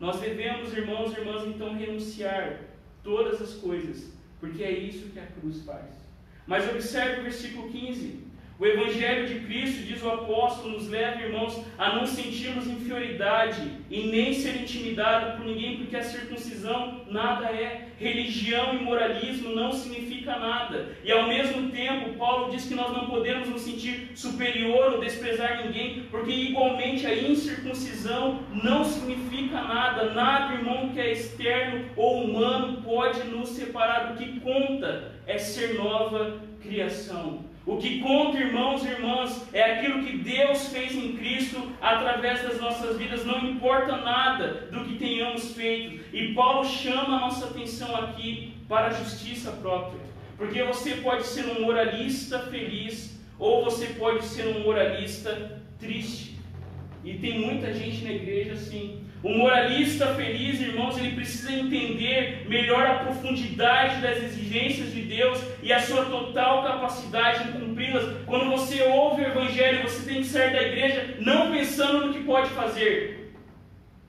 [0.00, 2.60] Nós devemos, irmãos e irmãs, então renunciar
[3.02, 4.10] todas as coisas,
[4.40, 5.90] porque é isso que a cruz faz.
[6.46, 8.24] Mas observe o versículo 15.
[8.56, 14.04] O Evangelho de Cristo, diz o apóstolo, nos leva, irmãos, a não sentirmos inferioridade e
[14.04, 17.88] nem ser intimidado por ninguém, porque a circuncisão nada é.
[17.98, 20.96] Religião e moralismo não significa nada.
[21.02, 25.64] E ao mesmo tempo, Paulo diz que nós não podemos nos sentir superior ou desprezar
[25.66, 30.10] ninguém, porque igualmente a incircuncisão não significa nada.
[30.10, 34.12] Nada, irmão, que é externo ou humano pode nos separar.
[34.12, 37.53] O que conta é ser nova criação.
[37.66, 42.60] O que conta, irmãos e irmãs, é aquilo que Deus fez em Cristo através das
[42.60, 46.04] nossas vidas, não importa nada do que tenhamos feito.
[46.14, 50.00] E Paulo chama a nossa atenção aqui para a justiça própria,
[50.36, 56.38] porque você pode ser um moralista feliz ou você pode ser um moralista triste.
[57.02, 62.86] E tem muita gente na igreja assim, o moralista feliz, irmãos, ele precisa entender melhor
[62.86, 68.04] a profundidade das exigências de Deus e a sua total capacidade em cumpri-las.
[68.26, 72.22] Quando você ouve o Evangelho, você tem que sair da igreja não pensando no que
[72.22, 73.23] pode fazer,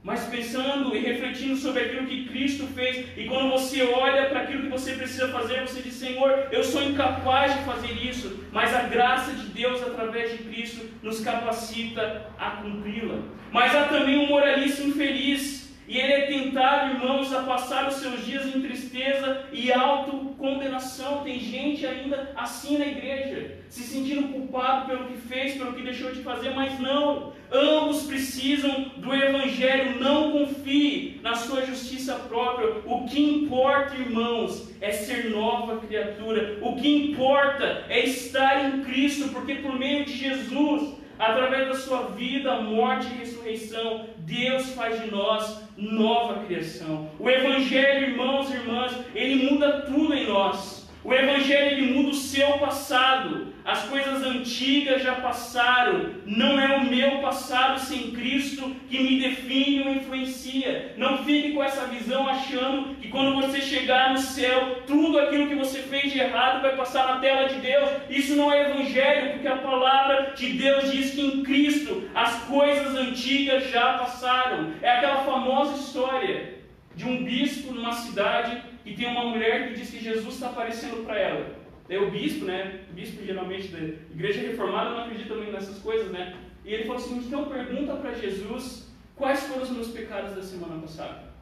[0.06, 4.62] mas pensando e refletindo sobre aquilo que Cristo fez, e quando você olha para aquilo
[4.62, 8.84] que você precisa fazer, você diz: Senhor, eu sou incapaz de fazer isso, mas a
[8.84, 13.18] graça de Deus através de Cristo nos capacita a cumpri-la.
[13.52, 18.26] Mas há também um moralista infeliz e ele é tentado, irmãos, a passar os seus
[18.26, 21.24] dias em tristeza e autocondenação.
[21.24, 26.12] Tem gente ainda assim na igreja, se sentindo culpado pelo que fez, pelo que deixou
[26.12, 27.34] de fazer, mas não.
[27.52, 30.00] Ambos precisam do Evangelho.
[30.00, 32.82] Não confie na sua justiça própria.
[32.86, 36.58] O que importa, irmãos, é ser nova criatura.
[36.62, 42.08] O que importa é estar em Cristo, porque por meio de Jesus Através da sua
[42.10, 47.10] vida, morte e ressurreição, Deus faz de nós nova criação.
[47.18, 50.90] O Evangelho, irmãos e irmãs, ele muda tudo em nós.
[51.04, 53.55] O Evangelho ele muda o seu passado.
[53.66, 56.12] As coisas antigas já passaram.
[56.24, 60.94] Não é o meu passado sem Cristo que me define ou influencia.
[60.98, 65.56] Não fique com essa visão achando que quando você chegar no céu, tudo aquilo que
[65.56, 67.90] você fez de errado vai passar na tela de Deus.
[68.08, 72.96] Isso não é evangelho, porque a palavra de Deus diz que em Cristo as coisas
[72.96, 74.74] antigas já passaram.
[74.84, 76.54] É aquela famosa história
[76.96, 81.04] de um bispo numa cidade e tem uma mulher que diz que Jesus está aparecendo
[81.04, 81.55] para ela.
[81.88, 82.82] É o bispo, né?
[82.90, 86.36] O bispo geralmente da igreja reformada não acredita muito nessas coisas, né?
[86.64, 90.82] E ele falou assim: então pergunta para Jesus quais foram os meus pecados da semana
[90.82, 91.36] passada.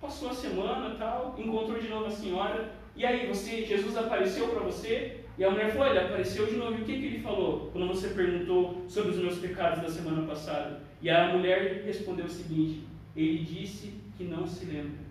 [0.00, 2.72] Passou a semana tal, encontrou de novo a senhora.
[2.96, 5.20] E aí, você, Jesus apareceu para você?
[5.36, 6.78] E a mulher falou: ele apareceu de novo.
[6.78, 10.26] E o que, que ele falou quando você perguntou sobre os meus pecados da semana
[10.26, 10.80] passada?
[11.02, 12.84] E a mulher respondeu o seguinte:
[13.14, 15.10] ele disse que não se lembra.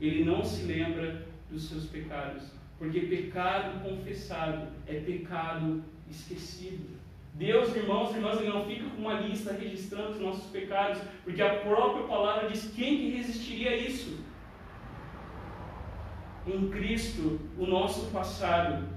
[0.00, 2.57] Ele não se lembra dos seus pecados.
[2.78, 6.98] Porque pecado confessado é pecado esquecido.
[7.34, 11.40] Deus, irmãos e irmãs, ele não fica com uma lista registrando os nossos pecados, porque
[11.40, 14.18] a própria palavra diz quem que resistiria a isso?
[16.46, 18.88] Em Cristo, o nosso passado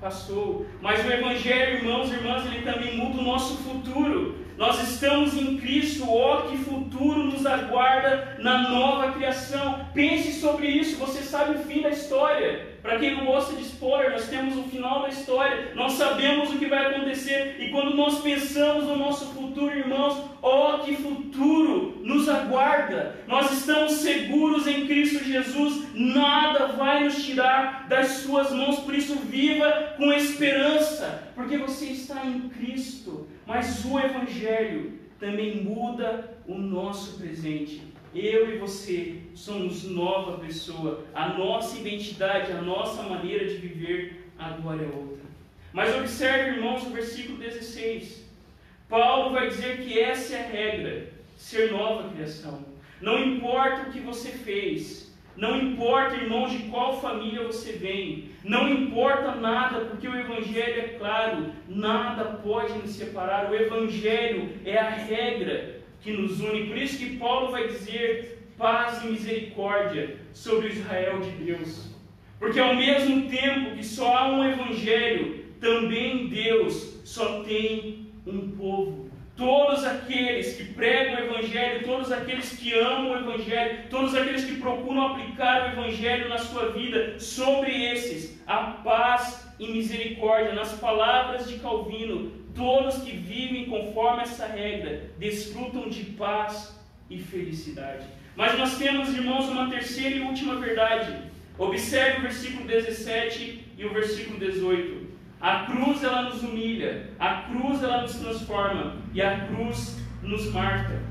[0.00, 0.66] passou.
[0.80, 4.46] Mas o Evangelho, irmãos e irmãs, ele também muda o nosso futuro.
[4.56, 9.86] Nós estamos em Cristo, ó que futuro nos aguarda na nova criação.
[9.92, 12.65] Pense sobre isso, você sabe o fim da história.
[12.86, 16.56] Para quem não gosta de spoiler, nós temos o final da história, nós sabemos o
[16.56, 22.28] que vai acontecer, e quando nós pensamos no nosso futuro, irmãos, ó que futuro nos
[22.28, 23.16] aguarda!
[23.26, 29.16] Nós estamos seguros em Cristo Jesus, nada vai nos tirar das Suas mãos, por isso
[29.16, 37.18] viva com esperança, porque você está em Cristo, mas o Evangelho também muda o nosso
[37.18, 37.82] presente.
[38.18, 41.04] Eu e você somos nova pessoa.
[41.14, 45.26] A nossa identidade, a nossa maneira de viver agora é outra.
[45.70, 48.24] Mas observe, irmãos, o versículo 16.
[48.88, 52.64] Paulo vai dizer que essa é a regra: ser nova criação.
[53.02, 58.66] Não importa o que você fez, não importa, irmãos, de qual família você vem, não
[58.66, 63.50] importa nada, porque o Evangelho é claro, nada pode nos separar.
[63.50, 66.66] O Evangelho é a regra que nos une.
[66.66, 71.90] Por isso que Paulo vai dizer paz e misericórdia sobre o Israel de Deus.
[72.38, 79.06] Porque ao mesmo tempo que só há um evangelho, também Deus só tem um povo.
[79.36, 84.56] Todos aqueles que pregam o Evangelho, todos aqueles que amam o Evangelho, todos aqueles que
[84.56, 90.54] procuram aplicar o Evangelho na sua vida, sobre esses, a paz e misericórdia.
[90.54, 96.74] Nas palavras de Calvino, Todos que vivem conforme essa regra desfrutam de paz
[97.10, 98.06] e felicidade.
[98.34, 101.30] Mas nós temos, irmãos, uma terceira e última verdade.
[101.58, 105.06] Observe o versículo 17 e o versículo 18.
[105.38, 111.02] A cruz ela nos humilha, a cruz ela nos transforma e a cruz nos marca.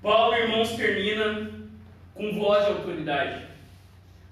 [0.00, 1.50] Paulo, irmãos, termina
[2.14, 3.55] com voz de autoridade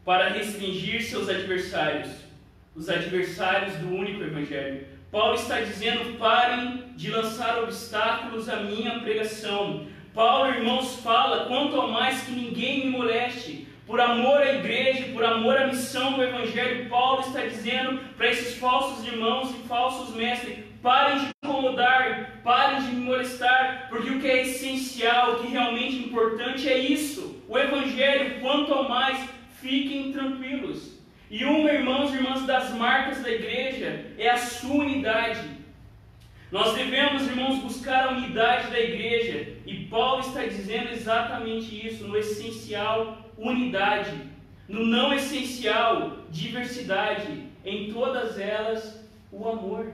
[0.04, 2.10] para restringir seus adversários,
[2.74, 4.86] os adversários do único Evangelho.
[5.10, 9.86] Paulo está dizendo: parem de lançar obstáculos à minha pregação.
[10.12, 15.24] Paulo, irmãos, fala: quanto ao mais que ninguém me moleste, por amor à igreja, por
[15.24, 20.58] amor à missão do Evangelho, Paulo está dizendo para esses falsos irmãos e falsos mestres:
[20.82, 25.50] parem de incomodar, parem de me molestar, porque o que é essencial, o que é
[25.50, 27.42] realmente importante é isso.
[27.48, 29.18] O Evangelho, quanto ao mais
[29.64, 31.00] fiquem tranquilos.
[31.30, 35.40] E uma, irmãos e irmãs, das marcas da igreja é a sua unidade.
[36.52, 39.54] Nós devemos, irmãos, buscar a unidade da igreja.
[39.66, 44.12] E Paulo está dizendo exatamente isso, no essencial, unidade.
[44.68, 47.44] No não essencial, diversidade.
[47.64, 49.92] Em todas elas, o amor.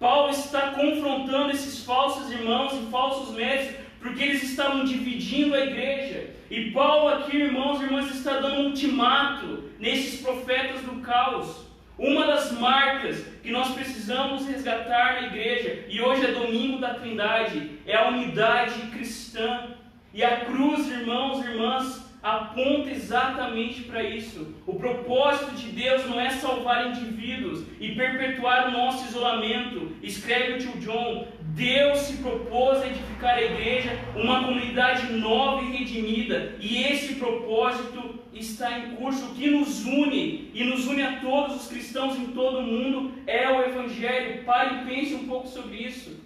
[0.00, 6.39] Paulo está confrontando esses falsos irmãos e falsos mestres, porque eles estavam dividindo a igreja.
[6.50, 11.64] E Paulo aqui, irmãos e irmãs, está dando um ultimato nesses profetas do caos.
[11.96, 17.78] Uma das marcas que nós precisamos resgatar na igreja, e hoje é domingo da Trindade,
[17.86, 19.76] é a unidade cristã.
[20.12, 24.54] E a cruz, irmãos e irmãs, aponta exatamente para isso.
[24.66, 29.92] O propósito de Deus não é salvar indivíduos e perpetuar o nosso isolamento.
[30.02, 31.28] Escreve o tio John:
[31.60, 38.18] Deus se propôs a edificar a igreja, uma comunidade nova e redimida, e esse propósito
[38.32, 39.26] está em curso.
[39.26, 43.12] O que nos une e nos une a todos os cristãos em todo o mundo
[43.26, 44.42] é o Evangelho.
[44.44, 46.18] Pare e pense um pouco sobre isso.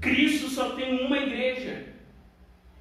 [0.00, 1.94] Cristo só tem uma igreja.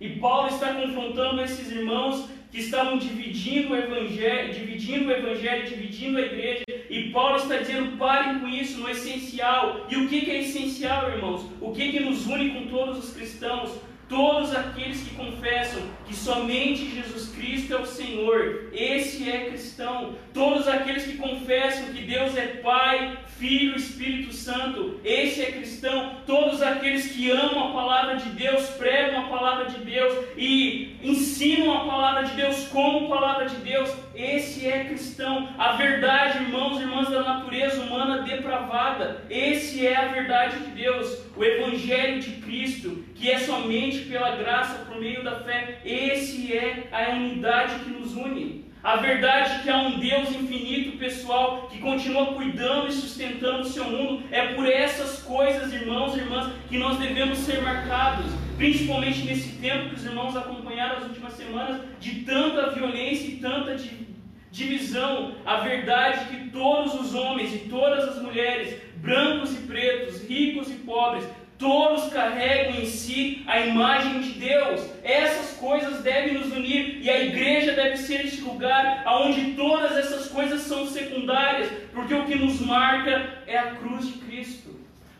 [0.01, 6.19] E Paulo está confrontando esses irmãos que estavam dividindo o evangelho, dividindo o evangelho, dividindo
[6.19, 9.87] a igreja, e Paulo está dizendo: parem com isso, no essencial.
[9.89, 11.49] E o que é essencial, irmãos?
[11.59, 13.71] O que, que nos une com todos os cristãos?
[14.07, 20.15] Todos aqueles que confessam que somente Jesus Cristo é o Senhor, esse é cristão.
[20.31, 26.15] Todos aqueles que confessam que Deus é Pai, Filho, Espírito Santo, esse é cristão.
[26.25, 31.73] Todos aqueles que amam a palavra de Deus, pregam a palavra de Deus e ensinam
[31.73, 35.49] a palavra de Deus como palavra de Deus, esse é cristão.
[35.57, 41.25] A verdade, irmãos e irmãs da natureza humana depravada, esse é a verdade de Deus.
[41.35, 46.87] O Evangelho de Cristo, que é somente pela graça por meio da fé, esse é
[46.93, 48.62] a unidade que nos une.
[48.83, 53.65] A verdade é que há um Deus infinito, pessoal, que continua cuidando e sustentando o
[53.65, 54.23] seu mundo.
[54.29, 58.25] É por essas coisas, irmãos e irmãs, que nós devemos ser marcados.
[58.57, 63.77] Principalmente nesse tempo que os irmãos acompanharam as últimas semanas, de tanta violência e tanta
[64.51, 65.35] divisão.
[65.45, 70.69] A verdade é que todos os homens e todas as mulheres, brancos e pretos, ricos
[70.69, 71.25] e pobres,
[71.63, 74.81] Todos carregam em si a imagem de Deus.
[75.01, 80.27] Essas coisas devem nos unir e a igreja deve ser este lugar onde todas essas
[80.27, 84.71] coisas são secundárias, porque o que nos marca é a cruz de Cristo.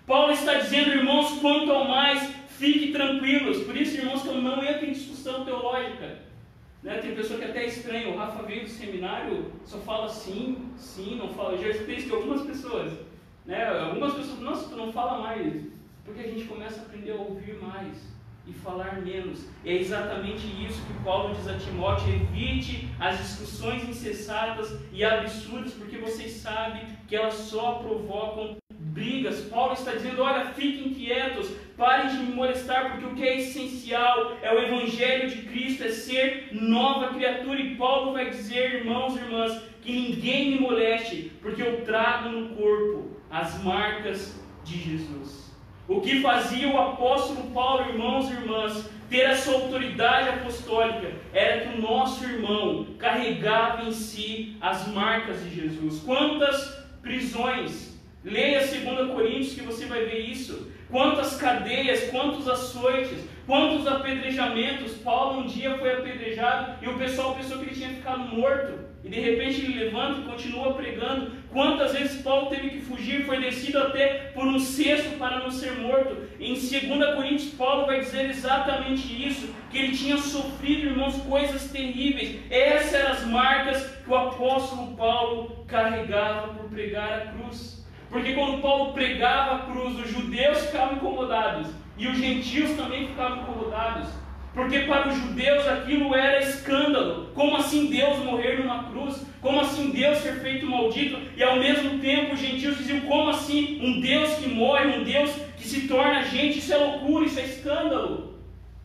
[0.06, 2.30] Paulo está dizendo, irmãos, quanto ao mais,
[2.60, 3.64] fiquem tranquilos.
[3.64, 6.20] Por isso, irmãos, que eu não entro em discussão teológica.
[6.84, 6.98] Né?
[6.98, 11.30] Tem pessoa que até estranha, o Rafa veio do seminário, só fala sim, sim, não
[11.30, 11.54] fala.
[11.54, 12.92] Eu já escutei isso de algumas pessoas.
[13.46, 13.66] Né?
[13.66, 15.73] Algumas pessoas, nossa, tu não fala mais.
[16.06, 18.14] Porque a gente começa a aprender a ouvir mais
[18.46, 19.48] e falar menos.
[19.66, 25.98] É exatamente isso que Paulo diz a Timóteo: evite as discussões incessadas e absurdas, porque
[25.98, 29.42] vocês sabem que elas só provocam brigas.
[29.42, 34.38] Paulo está dizendo: olha, fiquem quietos, parem de me molestar, porque o que é essencial
[34.42, 37.60] é o Evangelho de Cristo, é ser nova criatura.
[37.60, 42.56] E Paulo vai dizer, irmãos e irmãs, que ninguém me moleste, porque eu trago no
[42.56, 45.43] corpo as marcas de Jesus.
[45.88, 51.78] O que fazia o apóstolo Paulo, irmãos e irmãs, ter essa autoridade apostólica era que
[51.78, 56.00] o nosso irmão carregava em si as marcas de Jesus.
[56.00, 57.94] Quantas prisões!
[58.24, 60.72] Leia 2 Coríntios que você vai ver isso.
[60.90, 64.94] Quantas cadeias, quantos açoites, quantos apedrejamentos.
[64.94, 68.83] Paulo um dia foi apedrejado e o pessoal pensou que ele tinha ficado morto.
[69.04, 71.32] E de repente ele levanta e continua pregando.
[71.52, 75.74] Quantas vezes Paulo teve que fugir, foi descido até por um cesto para não ser
[75.74, 76.18] morto.
[76.40, 82.40] Em 2 Coríntios, Paulo vai dizer exatamente isso: que ele tinha sofrido, irmãos, coisas terríveis.
[82.50, 87.86] Essas eram as marcas que o apóstolo Paulo carregava por pregar a cruz.
[88.10, 93.42] Porque quando Paulo pregava a cruz, os judeus ficavam incomodados e os gentios também ficavam
[93.42, 94.23] incomodados.
[94.54, 97.30] Porque para os judeus aquilo era escândalo.
[97.34, 99.26] Como assim Deus morrer numa cruz?
[99.42, 101.20] Como assim Deus ser feito maldito?
[101.36, 105.32] E ao mesmo tempo os gentios diziam: como assim um Deus que morre, um Deus
[105.58, 106.60] que se torna gente?
[106.60, 108.34] Isso é loucura, isso é escândalo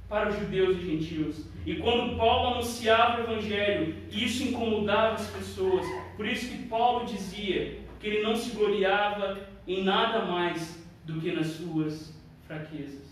[0.08, 1.46] para os judeus e gentios.
[1.66, 5.84] E quando Paulo anunciava o Evangelho, isso incomodava as pessoas.
[6.16, 11.30] Por isso que Paulo dizia que ele não se gloriava em nada mais do que
[11.32, 12.14] nas suas
[12.46, 13.06] fraquezas.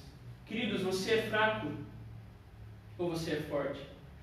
[0.46, 1.66] Queridos, você é fraco
[2.98, 3.80] ou você é forte?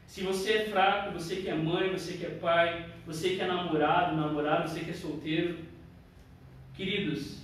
[0.07, 3.47] Se você é fraco, você que é mãe, você que é pai, você que é
[3.47, 5.57] namorado, namorado, você que é solteiro,
[6.75, 7.39] queridos,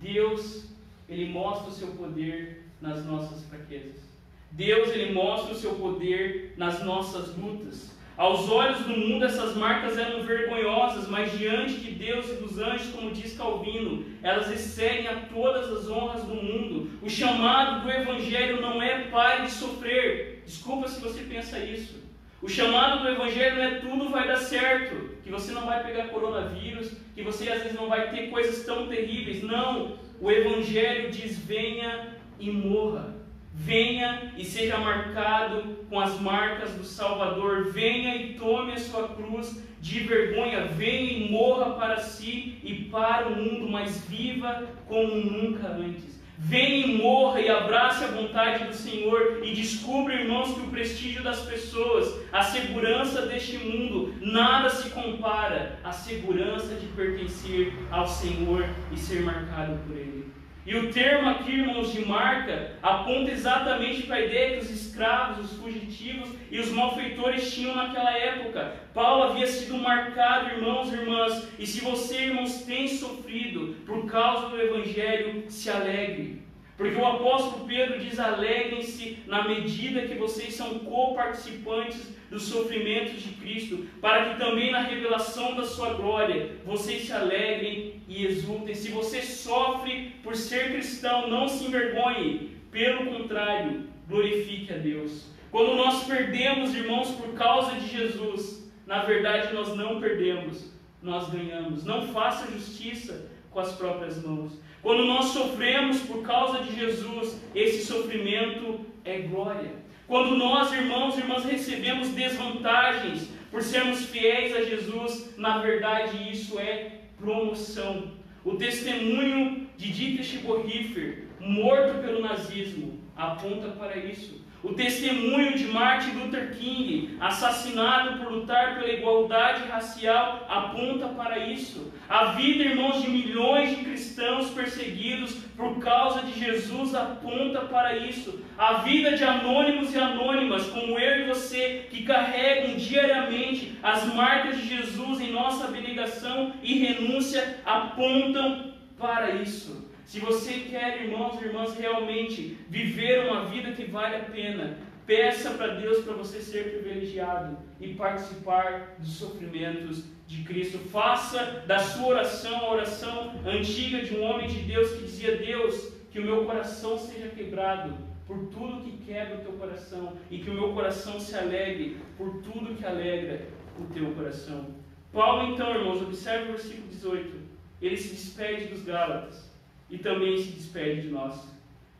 [0.00, 0.66] Deus,
[1.08, 4.02] Ele mostra o seu poder nas nossas fraquezas.
[4.50, 7.96] Deus, Ele mostra o seu poder nas nossas lutas.
[8.22, 12.92] Aos olhos do mundo, essas marcas eram vergonhosas, mas diante de Deus e dos anjos,
[12.92, 16.88] como diz Calvino, elas excedem a todas as honras do mundo.
[17.02, 20.44] O chamado do Evangelho não é pare de sofrer.
[20.46, 22.00] Desculpa se você pensa isso.
[22.40, 26.06] O chamado do Evangelho não é tudo vai dar certo, que você não vai pegar
[26.06, 29.42] coronavírus, que você às vezes não vai ter coisas tão terríveis.
[29.42, 29.98] Não.
[30.20, 33.21] O Evangelho diz: venha e morra.
[33.54, 37.70] Venha e seja marcado com as marcas do Salvador.
[37.72, 40.66] Venha e tome a sua cruz de vergonha.
[40.66, 46.22] Venha e morra para si e para o mundo, mas viva como nunca antes.
[46.44, 51.22] Venha e morra e abrace a vontade do Senhor e descubra, irmãos, que o prestígio
[51.22, 58.68] das pessoas, a segurança deste mundo, nada se compara à segurança de pertencer ao Senhor
[58.90, 60.32] e ser marcado por Ele.
[60.64, 65.50] E o termo aqui, irmãos, de marca, aponta exatamente para a ideia que os escravos,
[65.50, 68.76] os fugitivos e os malfeitores tinham naquela época.
[68.94, 74.50] Paulo havia sido marcado, irmãos e irmãs, e se você, irmãos, tem sofrido por causa
[74.50, 76.41] do Evangelho, se alegre.
[76.82, 83.34] Porque o apóstolo Pedro diz: alegrem-se na medida que vocês são coparticipantes dos sofrimentos de
[83.34, 88.74] Cristo, para que também na revelação da sua glória vocês se alegrem e exultem.
[88.74, 95.28] Se você sofre por ser cristão, não se envergonhe, pelo contrário, glorifique a Deus.
[95.52, 101.84] Quando nós perdemos, irmãos, por causa de Jesus, na verdade nós não perdemos, nós ganhamos.
[101.84, 104.58] Não faça justiça com as próprias mãos.
[104.82, 109.70] Quando nós sofremos por causa de Jesus, esse sofrimento é glória.
[110.08, 116.58] Quando nós, irmãos e irmãs, recebemos desvantagens por sermos fiéis a Jesus, na verdade isso
[116.58, 118.10] é promoção.
[118.44, 124.41] O testemunho de Dietrich Bonhoeffer, morto pelo nazismo, aponta para isso.
[124.62, 131.92] O testemunho de Martin Luther King, assassinado por lutar pela igualdade racial, aponta para isso.
[132.08, 138.40] A vida, irmãos, de milhões de cristãos perseguidos por causa de Jesus aponta para isso.
[138.56, 144.58] A vida de anônimos e anônimas, como eu e você, que carregam diariamente as marcas
[144.58, 149.91] de Jesus em nossa abnegação e renúncia, apontam para isso.
[150.04, 155.50] Se você quer, irmãos e irmãs, realmente viver uma vida que vale a pena, peça
[155.52, 160.78] para Deus para você ser privilegiado e participar dos sofrimentos de Cristo.
[160.78, 165.92] Faça da sua oração a oração antiga de um homem de Deus que dizia: Deus,
[166.10, 167.96] que o meu coração seja quebrado
[168.26, 172.42] por tudo que quebra o teu coração e que o meu coração se alegre por
[172.42, 173.46] tudo que alegra
[173.78, 174.74] o teu coração.
[175.12, 177.36] Paulo, então, irmãos, observe o versículo 18.
[177.82, 179.51] Ele se despede dos Gálatas
[179.92, 181.46] e também se despede de nós.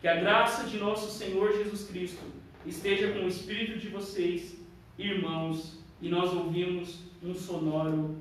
[0.01, 2.25] Que a graça de nosso Senhor Jesus Cristo
[2.67, 4.59] esteja com o espírito de vocês,
[4.99, 8.17] irmãos, e nós ouvimos um sonoro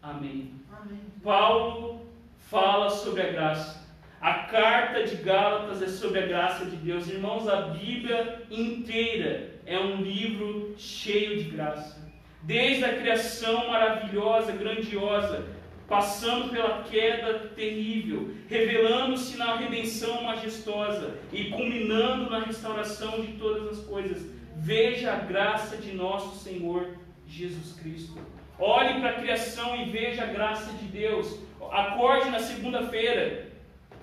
[0.00, 0.52] amém.
[0.72, 1.00] amém.
[1.22, 2.06] Paulo
[2.38, 3.84] fala sobre a graça.
[4.20, 7.08] A carta de Gálatas é sobre a graça de Deus.
[7.08, 12.00] Irmãos, a Bíblia inteira é um livro cheio de graça.
[12.42, 15.44] Desde a criação maravilhosa, grandiosa,
[15.88, 23.84] passando pela queda terrível, revelando-se na redenção majestosa e culminando na restauração de todas as
[23.84, 24.26] coisas.
[24.56, 28.18] Veja a graça de nosso Senhor Jesus Cristo.
[28.58, 31.38] Olhe para a criação e veja a graça de Deus.
[31.70, 33.46] Acorde na segunda-feira.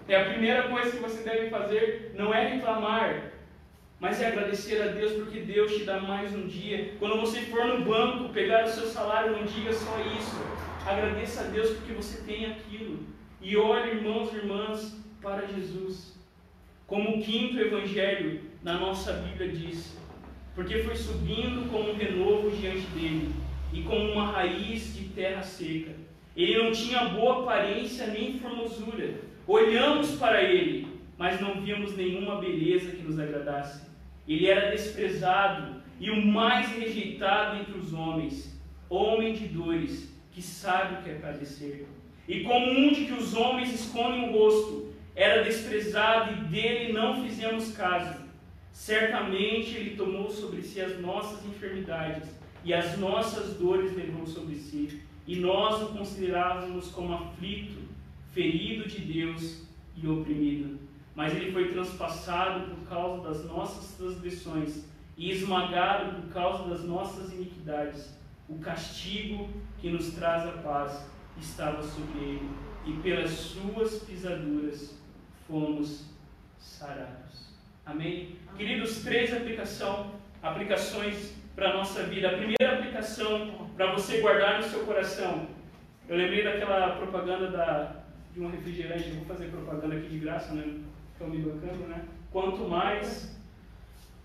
[0.08, 3.32] É a primeira coisa que você deve fazer, não é reclamar,
[4.00, 6.94] mas é agradecer a Deus porque Deus te dá mais um dia.
[7.00, 10.36] Quando você for no banco pegar o seu salário, não diga só isso.
[10.86, 13.00] Agradeça a Deus porque você tem aquilo.
[13.42, 16.14] E olhe, irmãos e irmãs, para Jesus.
[16.86, 19.98] Como o quinto evangelho na nossa Bíblia diz,
[20.54, 23.34] porque foi subindo como um renovo diante dele
[23.72, 25.92] e como uma raiz de terra seca.
[26.36, 29.22] Ele não tinha boa aparência nem formosura.
[29.48, 33.88] Olhamos para ele, mas não víamos nenhuma beleza que nos agradasse.
[34.28, 40.96] Ele era desprezado e o mais rejeitado entre os homens, homem de dores que sabe
[40.96, 41.86] o que é padecer.
[42.28, 47.24] E como um de que os homens escondem o rosto, era desprezado e dele não
[47.24, 48.24] fizemos caso.
[48.72, 52.28] Certamente ele tomou sobre si as nossas enfermidades
[52.64, 55.02] e as nossas dores levou sobre si.
[55.28, 57.80] E nós o considerávamos como aflito,
[58.32, 59.64] ferido de Deus
[59.96, 60.80] e oprimido.
[61.16, 67.32] Mas ele foi transpassado por causa das nossas transgressões e esmagado por causa das nossas
[67.32, 68.18] iniquidades.
[68.54, 69.49] O castigo
[69.80, 71.10] que nos traz a paz
[71.41, 72.49] estava sobre ele,
[72.86, 74.95] e pelas suas pisaduras
[75.47, 76.06] fomos
[76.60, 77.51] sarados.
[77.84, 78.36] Amém?
[78.56, 80.12] Queridos, três aplicação,
[80.43, 82.28] aplicações para a nossa vida.
[82.28, 85.47] A primeira aplicação para você guardar no seu coração.
[86.08, 88.04] Eu lembrei daquela propaganda da,
[88.36, 90.80] de um refrigerante, eu vou fazer propaganda aqui de graça, né?
[91.12, 92.06] Estão me bancando, né?
[92.32, 93.36] Quanto mais.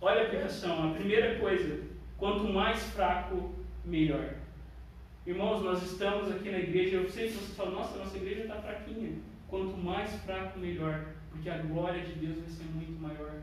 [0.03, 0.91] Olha a aplicação.
[0.91, 1.83] A primeira coisa,
[2.18, 3.59] quanto mais fraco,
[3.89, 4.34] melhor.
[5.26, 8.57] Irmãos, nós estamos aqui na igreja, eu sei se vocês falam, nossa, nossa igreja está
[8.57, 9.12] fraquinha.
[9.49, 13.43] Quanto mais fraco, melhor, porque a glória de Deus vai ser muito maior.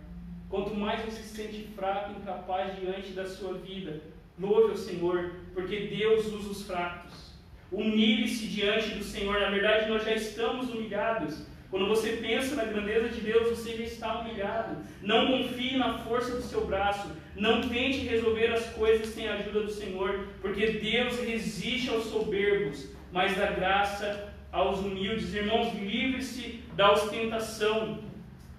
[0.50, 4.02] Quanto mais você se sente fraco, incapaz diante da sua vida,
[4.40, 7.34] louve o Senhor, porque Deus usa os fracos.
[7.72, 9.40] Humilhe-se diante do Senhor.
[9.40, 11.46] Na verdade, nós já estamos humilhados.
[11.76, 14.78] Quando você pensa na grandeza de Deus, você já está humilhado.
[15.02, 17.12] Não confie na força do seu braço.
[17.36, 22.96] Não tente resolver as coisas sem a ajuda do Senhor, porque Deus resiste aos soberbos,
[23.12, 25.34] mas dá graça aos humildes.
[25.34, 28.00] Irmãos, livre-se da ostentação,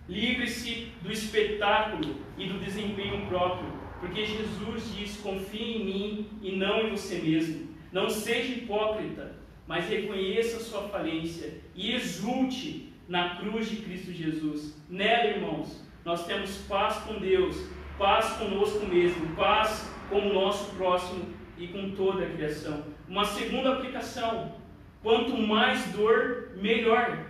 [0.07, 6.83] livre-se do espetáculo e do desempenho próprio, porque Jesus diz: confie em mim e não
[6.83, 7.67] em você mesmo.
[7.91, 9.37] Não seja hipócrita,
[9.67, 14.77] mas reconheça sua falência e exulte na cruz de Cristo Jesus.
[14.89, 17.57] Nela, irmãos, nós temos paz com Deus,
[17.99, 21.25] paz conosco mesmo, paz com o nosso próximo
[21.59, 22.85] e com toda a criação.
[23.09, 24.55] Uma segunda aplicação:
[25.03, 27.27] quanto mais dor, melhor.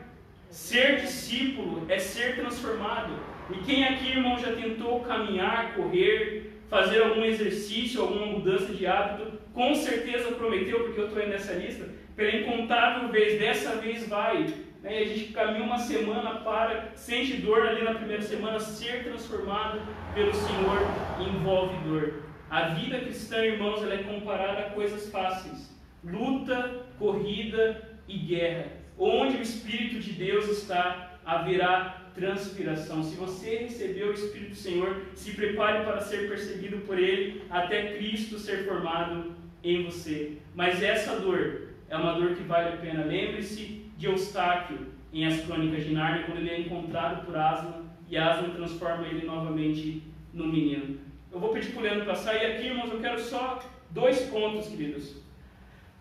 [0.48, 3.12] Ser discípulo é ser transformado.
[3.50, 9.38] E quem aqui, irmão, já tentou caminhar, correr, fazer algum exercício, alguma mudança de hábito,
[9.52, 14.46] com certeza prometeu, porque eu estou aí nessa lista, pela incontável vez, dessa vez vai.
[14.86, 15.00] Né?
[15.00, 19.80] E a gente caminha uma semana, para, sente dor ali na primeira semana, ser transformado
[20.14, 20.78] pelo Senhor
[21.20, 22.22] envolve dor.
[22.48, 28.66] A vida cristã, irmãos, ela é comparada a coisas fáceis: luta, corrida e guerra.
[28.96, 33.02] Onde o Espírito de Deus está, haverá transpiração.
[33.02, 37.96] Se você recebeu o Espírito do Senhor, se prepare para ser perseguido por Ele até
[37.96, 40.38] Cristo ser formado em você.
[40.54, 43.04] Mas essa dor é uma dor que vale a pena.
[43.04, 44.78] Lembre-se de Eustáquio
[45.12, 49.26] em As Crônicas de Nárnia, quando ele é encontrado por Aslan e Aslan transforma ele
[49.26, 50.98] novamente no menino.
[51.32, 54.68] Eu vou pedir para o Leandro passar e aqui, irmãos, eu quero só dois pontos,
[54.68, 55.16] queridos.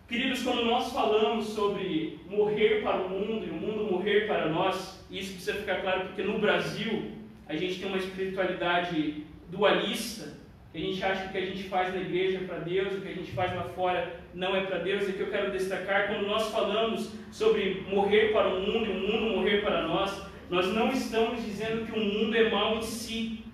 [0.08, 5.04] Queridos, quando nós falamos sobre morrer para o mundo e o mundo morrer para nós,
[5.10, 7.10] isso precisa ficar claro porque no Brasil
[7.48, 10.34] a gente tem uma espiritualidade dualista,
[10.76, 12.92] que a gente acha que o que a gente faz na igreja é para Deus,
[12.92, 15.50] o que a gente faz lá fora não é para Deus, e que eu quero
[15.50, 20.22] destacar, quando nós falamos sobre morrer para o mundo e o mundo morrer para nós,
[20.50, 23.44] nós não estamos dizendo que o mundo é mal em si,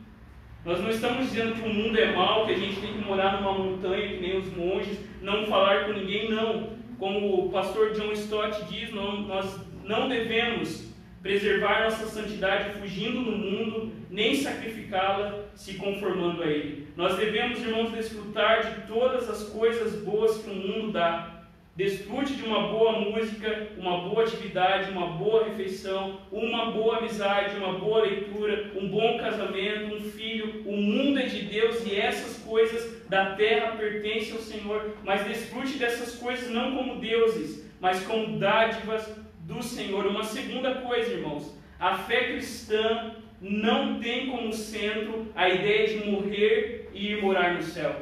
[0.65, 3.41] nós não estamos dizendo que o mundo é mau, que a gente tem que morar
[3.41, 6.71] numa montanha que nem os monges, não falar com ninguém, não.
[6.99, 13.33] Como o pastor John Stott diz, não, nós não devemos preservar nossa santidade fugindo do
[13.33, 16.82] mundo, nem sacrificá-la se conformando a ele.
[16.97, 21.43] Nós devemos, irmãos, desfrutar de todas as coisas boas que o mundo dá,
[21.75, 27.79] Desfrute de uma boa música, uma boa atividade, uma boa refeição, uma boa amizade, uma
[27.79, 30.63] boa leitura, um bom casamento, um filho.
[30.67, 34.97] O mundo é de Deus e essas coisas da terra pertencem ao Senhor.
[35.03, 40.07] Mas desfrute dessas coisas não como deuses, mas como dádivas do Senhor.
[40.07, 46.82] Uma segunda coisa, irmãos, a fé cristã não tem como centro a ideia de morrer
[46.93, 47.95] e ir morar no céu.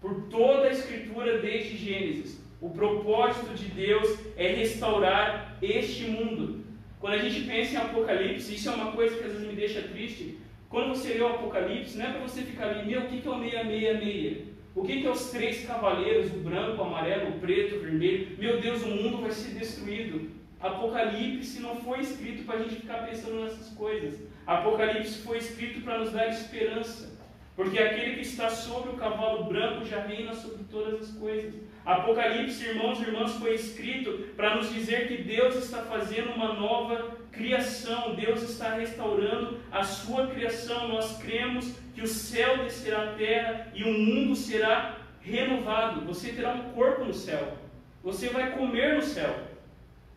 [0.00, 6.64] Por toda a Escritura desde Gênesis, o propósito de Deus é restaurar este mundo.
[7.00, 9.82] Quando a gente pensa em Apocalipse, isso é uma coisa que às vezes me deixa
[9.82, 10.38] triste.
[10.68, 13.30] Quando você lê o Apocalipse, não é para você ficar ali, meu, o que é
[13.30, 14.54] o 666?
[14.74, 18.36] O que é os três cavaleiros, o branco, o amarelo, o preto, o vermelho?
[18.38, 20.30] Meu Deus, o mundo vai ser destruído.
[20.58, 24.20] Apocalipse não foi escrito para a gente ficar pensando nessas coisas.
[24.46, 27.13] Apocalipse foi escrito para nos dar esperança.
[27.56, 31.54] Porque aquele que está sobre o cavalo branco já reina sobre todas as coisas.
[31.84, 37.16] Apocalipse, irmãos e irmãs, foi escrito para nos dizer que Deus está fazendo uma nova
[37.30, 40.88] criação, Deus está restaurando a sua criação.
[40.88, 46.00] Nós cremos que o céu descerá à terra e o mundo será renovado.
[46.06, 47.56] Você terá um corpo no céu,
[48.02, 49.32] você vai comer no céu,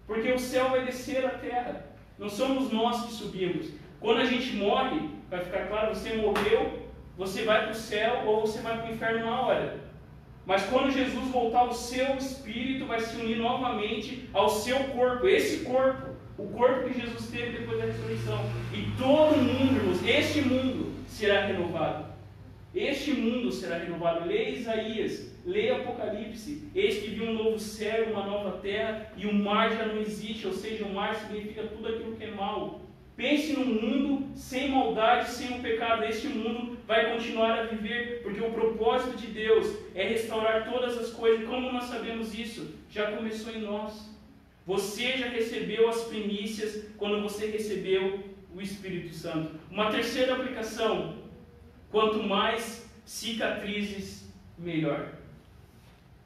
[0.07, 1.85] porque o céu vai descer à terra.
[2.17, 3.67] Não somos nós que subimos.
[3.99, 6.86] Quando a gente morre, vai ficar claro, você morreu,
[7.17, 9.79] você vai para o céu ou você vai para o inferno na hora.
[10.45, 15.65] Mas quando Jesus voltar, o seu espírito vai se unir novamente ao seu corpo, esse
[15.65, 18.39] corpo, o corpo que Jesus teve depois da ressurreição.
[18.71, 22.05] E todo mundo, irmãos, este mundo será renovado.
[22.73, 24.25] Este mundo será renovado.
[24.25, 26.69] Leia Isaías, leia Apocalipse.
[26.75, 30.45] Eis que viu um novo céu, uma nova terra, e o mar já não existe,
[30.47, 32.86] ou seja, o mar significa tudo aquilo que é mal.
[33.17, 36.03] Pense num mundo sem maldade, sem o pecado.
[36.03, 41.09] Este mundo vai continuar a viver, porque o propósito de Deus é restaurar todas as
[41.09, 41.47] coisas.
[41.47, 42.75] Como nós sabemos isso?
[42.91, 44.15] Já começou em nós.
[44.67, 49.59] Você já recebeu as primícias quando você recebeu o Espírito Santo.
[49.71, 51.15] Uma terceira aplicação:
[51.89, 55.13] quanto mais cicatrizes, melhor.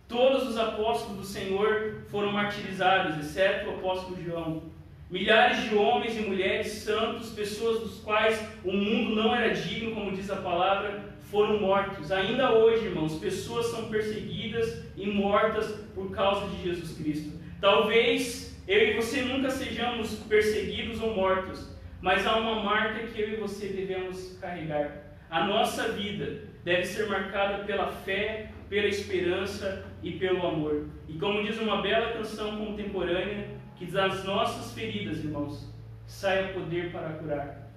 [0.10, 4.64] Todos os apóstolos do Senhor foram martirizados, exceto o apóstolo João.
[5.12, 10.14] Milhares de homens e mulheres santos, pessoas dos quais o mundo não era digno, como
[10.14, 12.14] diz a palavra, foram mortos.
[12.14, 17.38] Ainda hoje, irmãos, pessoas são perseguidas e mortas por causa de Jesus Cristo.
[17.60, 21.70] Talvez eu e você nunca sejamos perseguidos ou mortos,
[22.02, 25.18] mas há uma marca que eu e você devemos carregar.
[25.30, 30.88] A nossa vida deve ser marcada pela fé, pela esperança e pelo amor.
[31.10, 35.68] E como diz uma bela canção contemporânea, que das nossas feridas, irmãos,
[36.06, 37.68] saia poder para curar.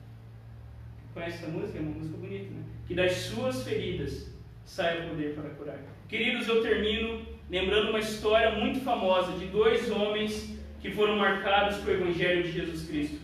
[1.15, 1.79] Conhece essa música?
[1.79, 2.63] É uma música bonita, né?
[2.87, 4.31] Que das suas feridas
[4.67, 5.79] saia poder para curar.
[6.07, 12.03] Queridos, eu termino lembrando uma história muito famosa de dois homens que foram marcados pelo
[12.03, 13.21] Evangelho de Jesus Cristo.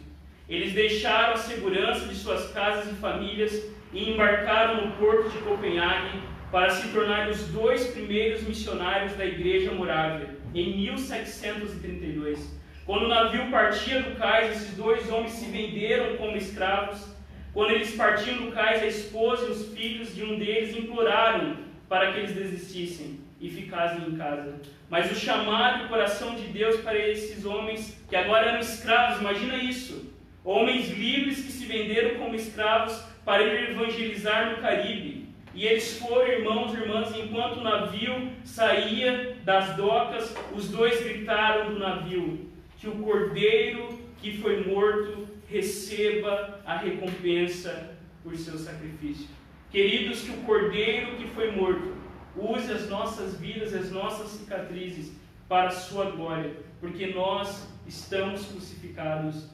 [0.49, 3.63] Eles deixaram a segurança de suas casas e famílias
[3.93, 6.19] e embarcaram no porto de Copenhague
[6.51, 12.60] para se tornar os dois primeiros missionários da Igreja Morávia, em 1732.
[12.91, 17.15] Quando o navio partia do cais, esses dois homens se venderam como escravos.
[17.55, 21.57] Quando eles partiam do cais, a esposa e os filhos de um deles imploraram
[21.89, 24.61] para que eles desistissem e ficassem em casa.
[24.89, 29.21] Mas o chamado e o coração de Deus para esses homens que agora eram escravos,
[29.21, 30.13] imagina isso.
[30.45, 35.29] Homens livres que se venderam como escravos para ir evangelizar no Caribe.
[35.55, 41.73] E eles foram irmãos e irmãs, enquanto o navio saía das docas, os dois gritaram
[41.73, 42.50] do navio:
[42.81, 47.91] Que o cordeiro que foi morto receba a recompensa
[48.23, 49.29] por seu sacrifício.
[49.71, 51.95] Queridos, que o cordeiro que foi morto
[52.37, 55.13] use as nossas vidas, as nossas cicatrizes
[55.49, 59.49] para a sua glória, porque nós estamos crucificados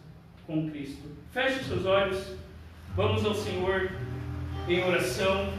[0.47, 1.09] com Cristo.
[1.33, 2.35] Feche os seus olhos,
[2.95, 3.91] vamos ao Senhor
[4.69, 5.53] em oração.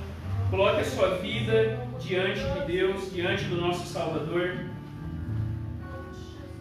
[0.49, 4.65] Coloque a sua vida diante de Deus, diante do nosso Salvador.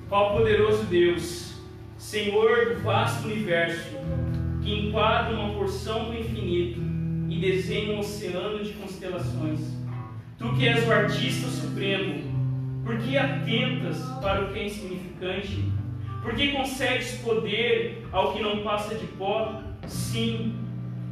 [0.08, 1.56] Ó poderoso Deus,
[1.98, 3.96] Senhor do vasto universo,
[4.62, 6.80] que enquadra uma porção do infinito
[7.28, 9.60] e desenha um oceano de constelações.
[10.38, 12.22] Tu que és o artista supremo,
[12.84, 15.72] por que atentas para o que é insignificante?
[16.22, 19.60] Por que concedes poder ao que não passa de pó?
[19.88, 20.54] Sim,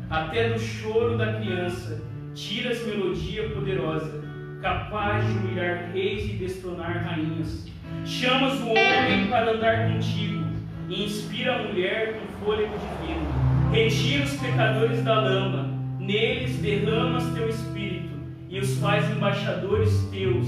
[0.08, 2.00] até do choro da criança
[2.32, 4.22] tiras melodia poderosa,
[4.62, 7.73] capaz de humilhar reis e destronar rainhas.
[8.04, 10.44] Chamas o homem para andar contigo
[10.88, 13.44] e inspira a mulher com fôlego divino.
[13.72, 18.14] Retira os pecadores da lama, neles derramas teu espírito
[18.48, 20.46] e os faz embaixadores teus,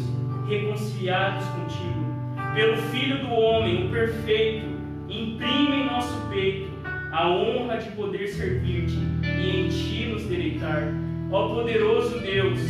[0.49, 2.07] reconciliados contigo.
[2.55, 4.66] Pelo Filho do Homem, o perfeito,
[5.09, 6.70] imprime em nosso peito
[7.12, 10.92] a honra de poder servir-te e em ti nos deleitar.
[11.30, 12.61] Ó poderoso Deus,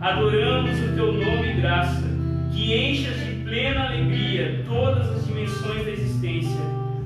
[0.00, 2.04] adoramos o teu nome e graça,
[2.52, 6.60] que enchas de plena alegria todas as dimensões da existência.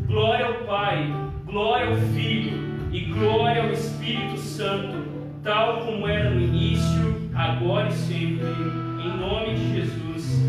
[0.06, 4.96] Glória ao Pai, glória ao Filho e glória ao Espírito Santo,
[5.42, 8.46] tal como era no início, agora e sempre.
[8.46, 10.42] Em nome de Jesus.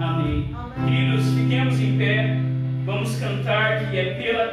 [0.00, 0.52] Amém.
[0.84, 2.40] Queridos, fiquemos em pé.
[2.84, 4.48] Vamos cantar que é pela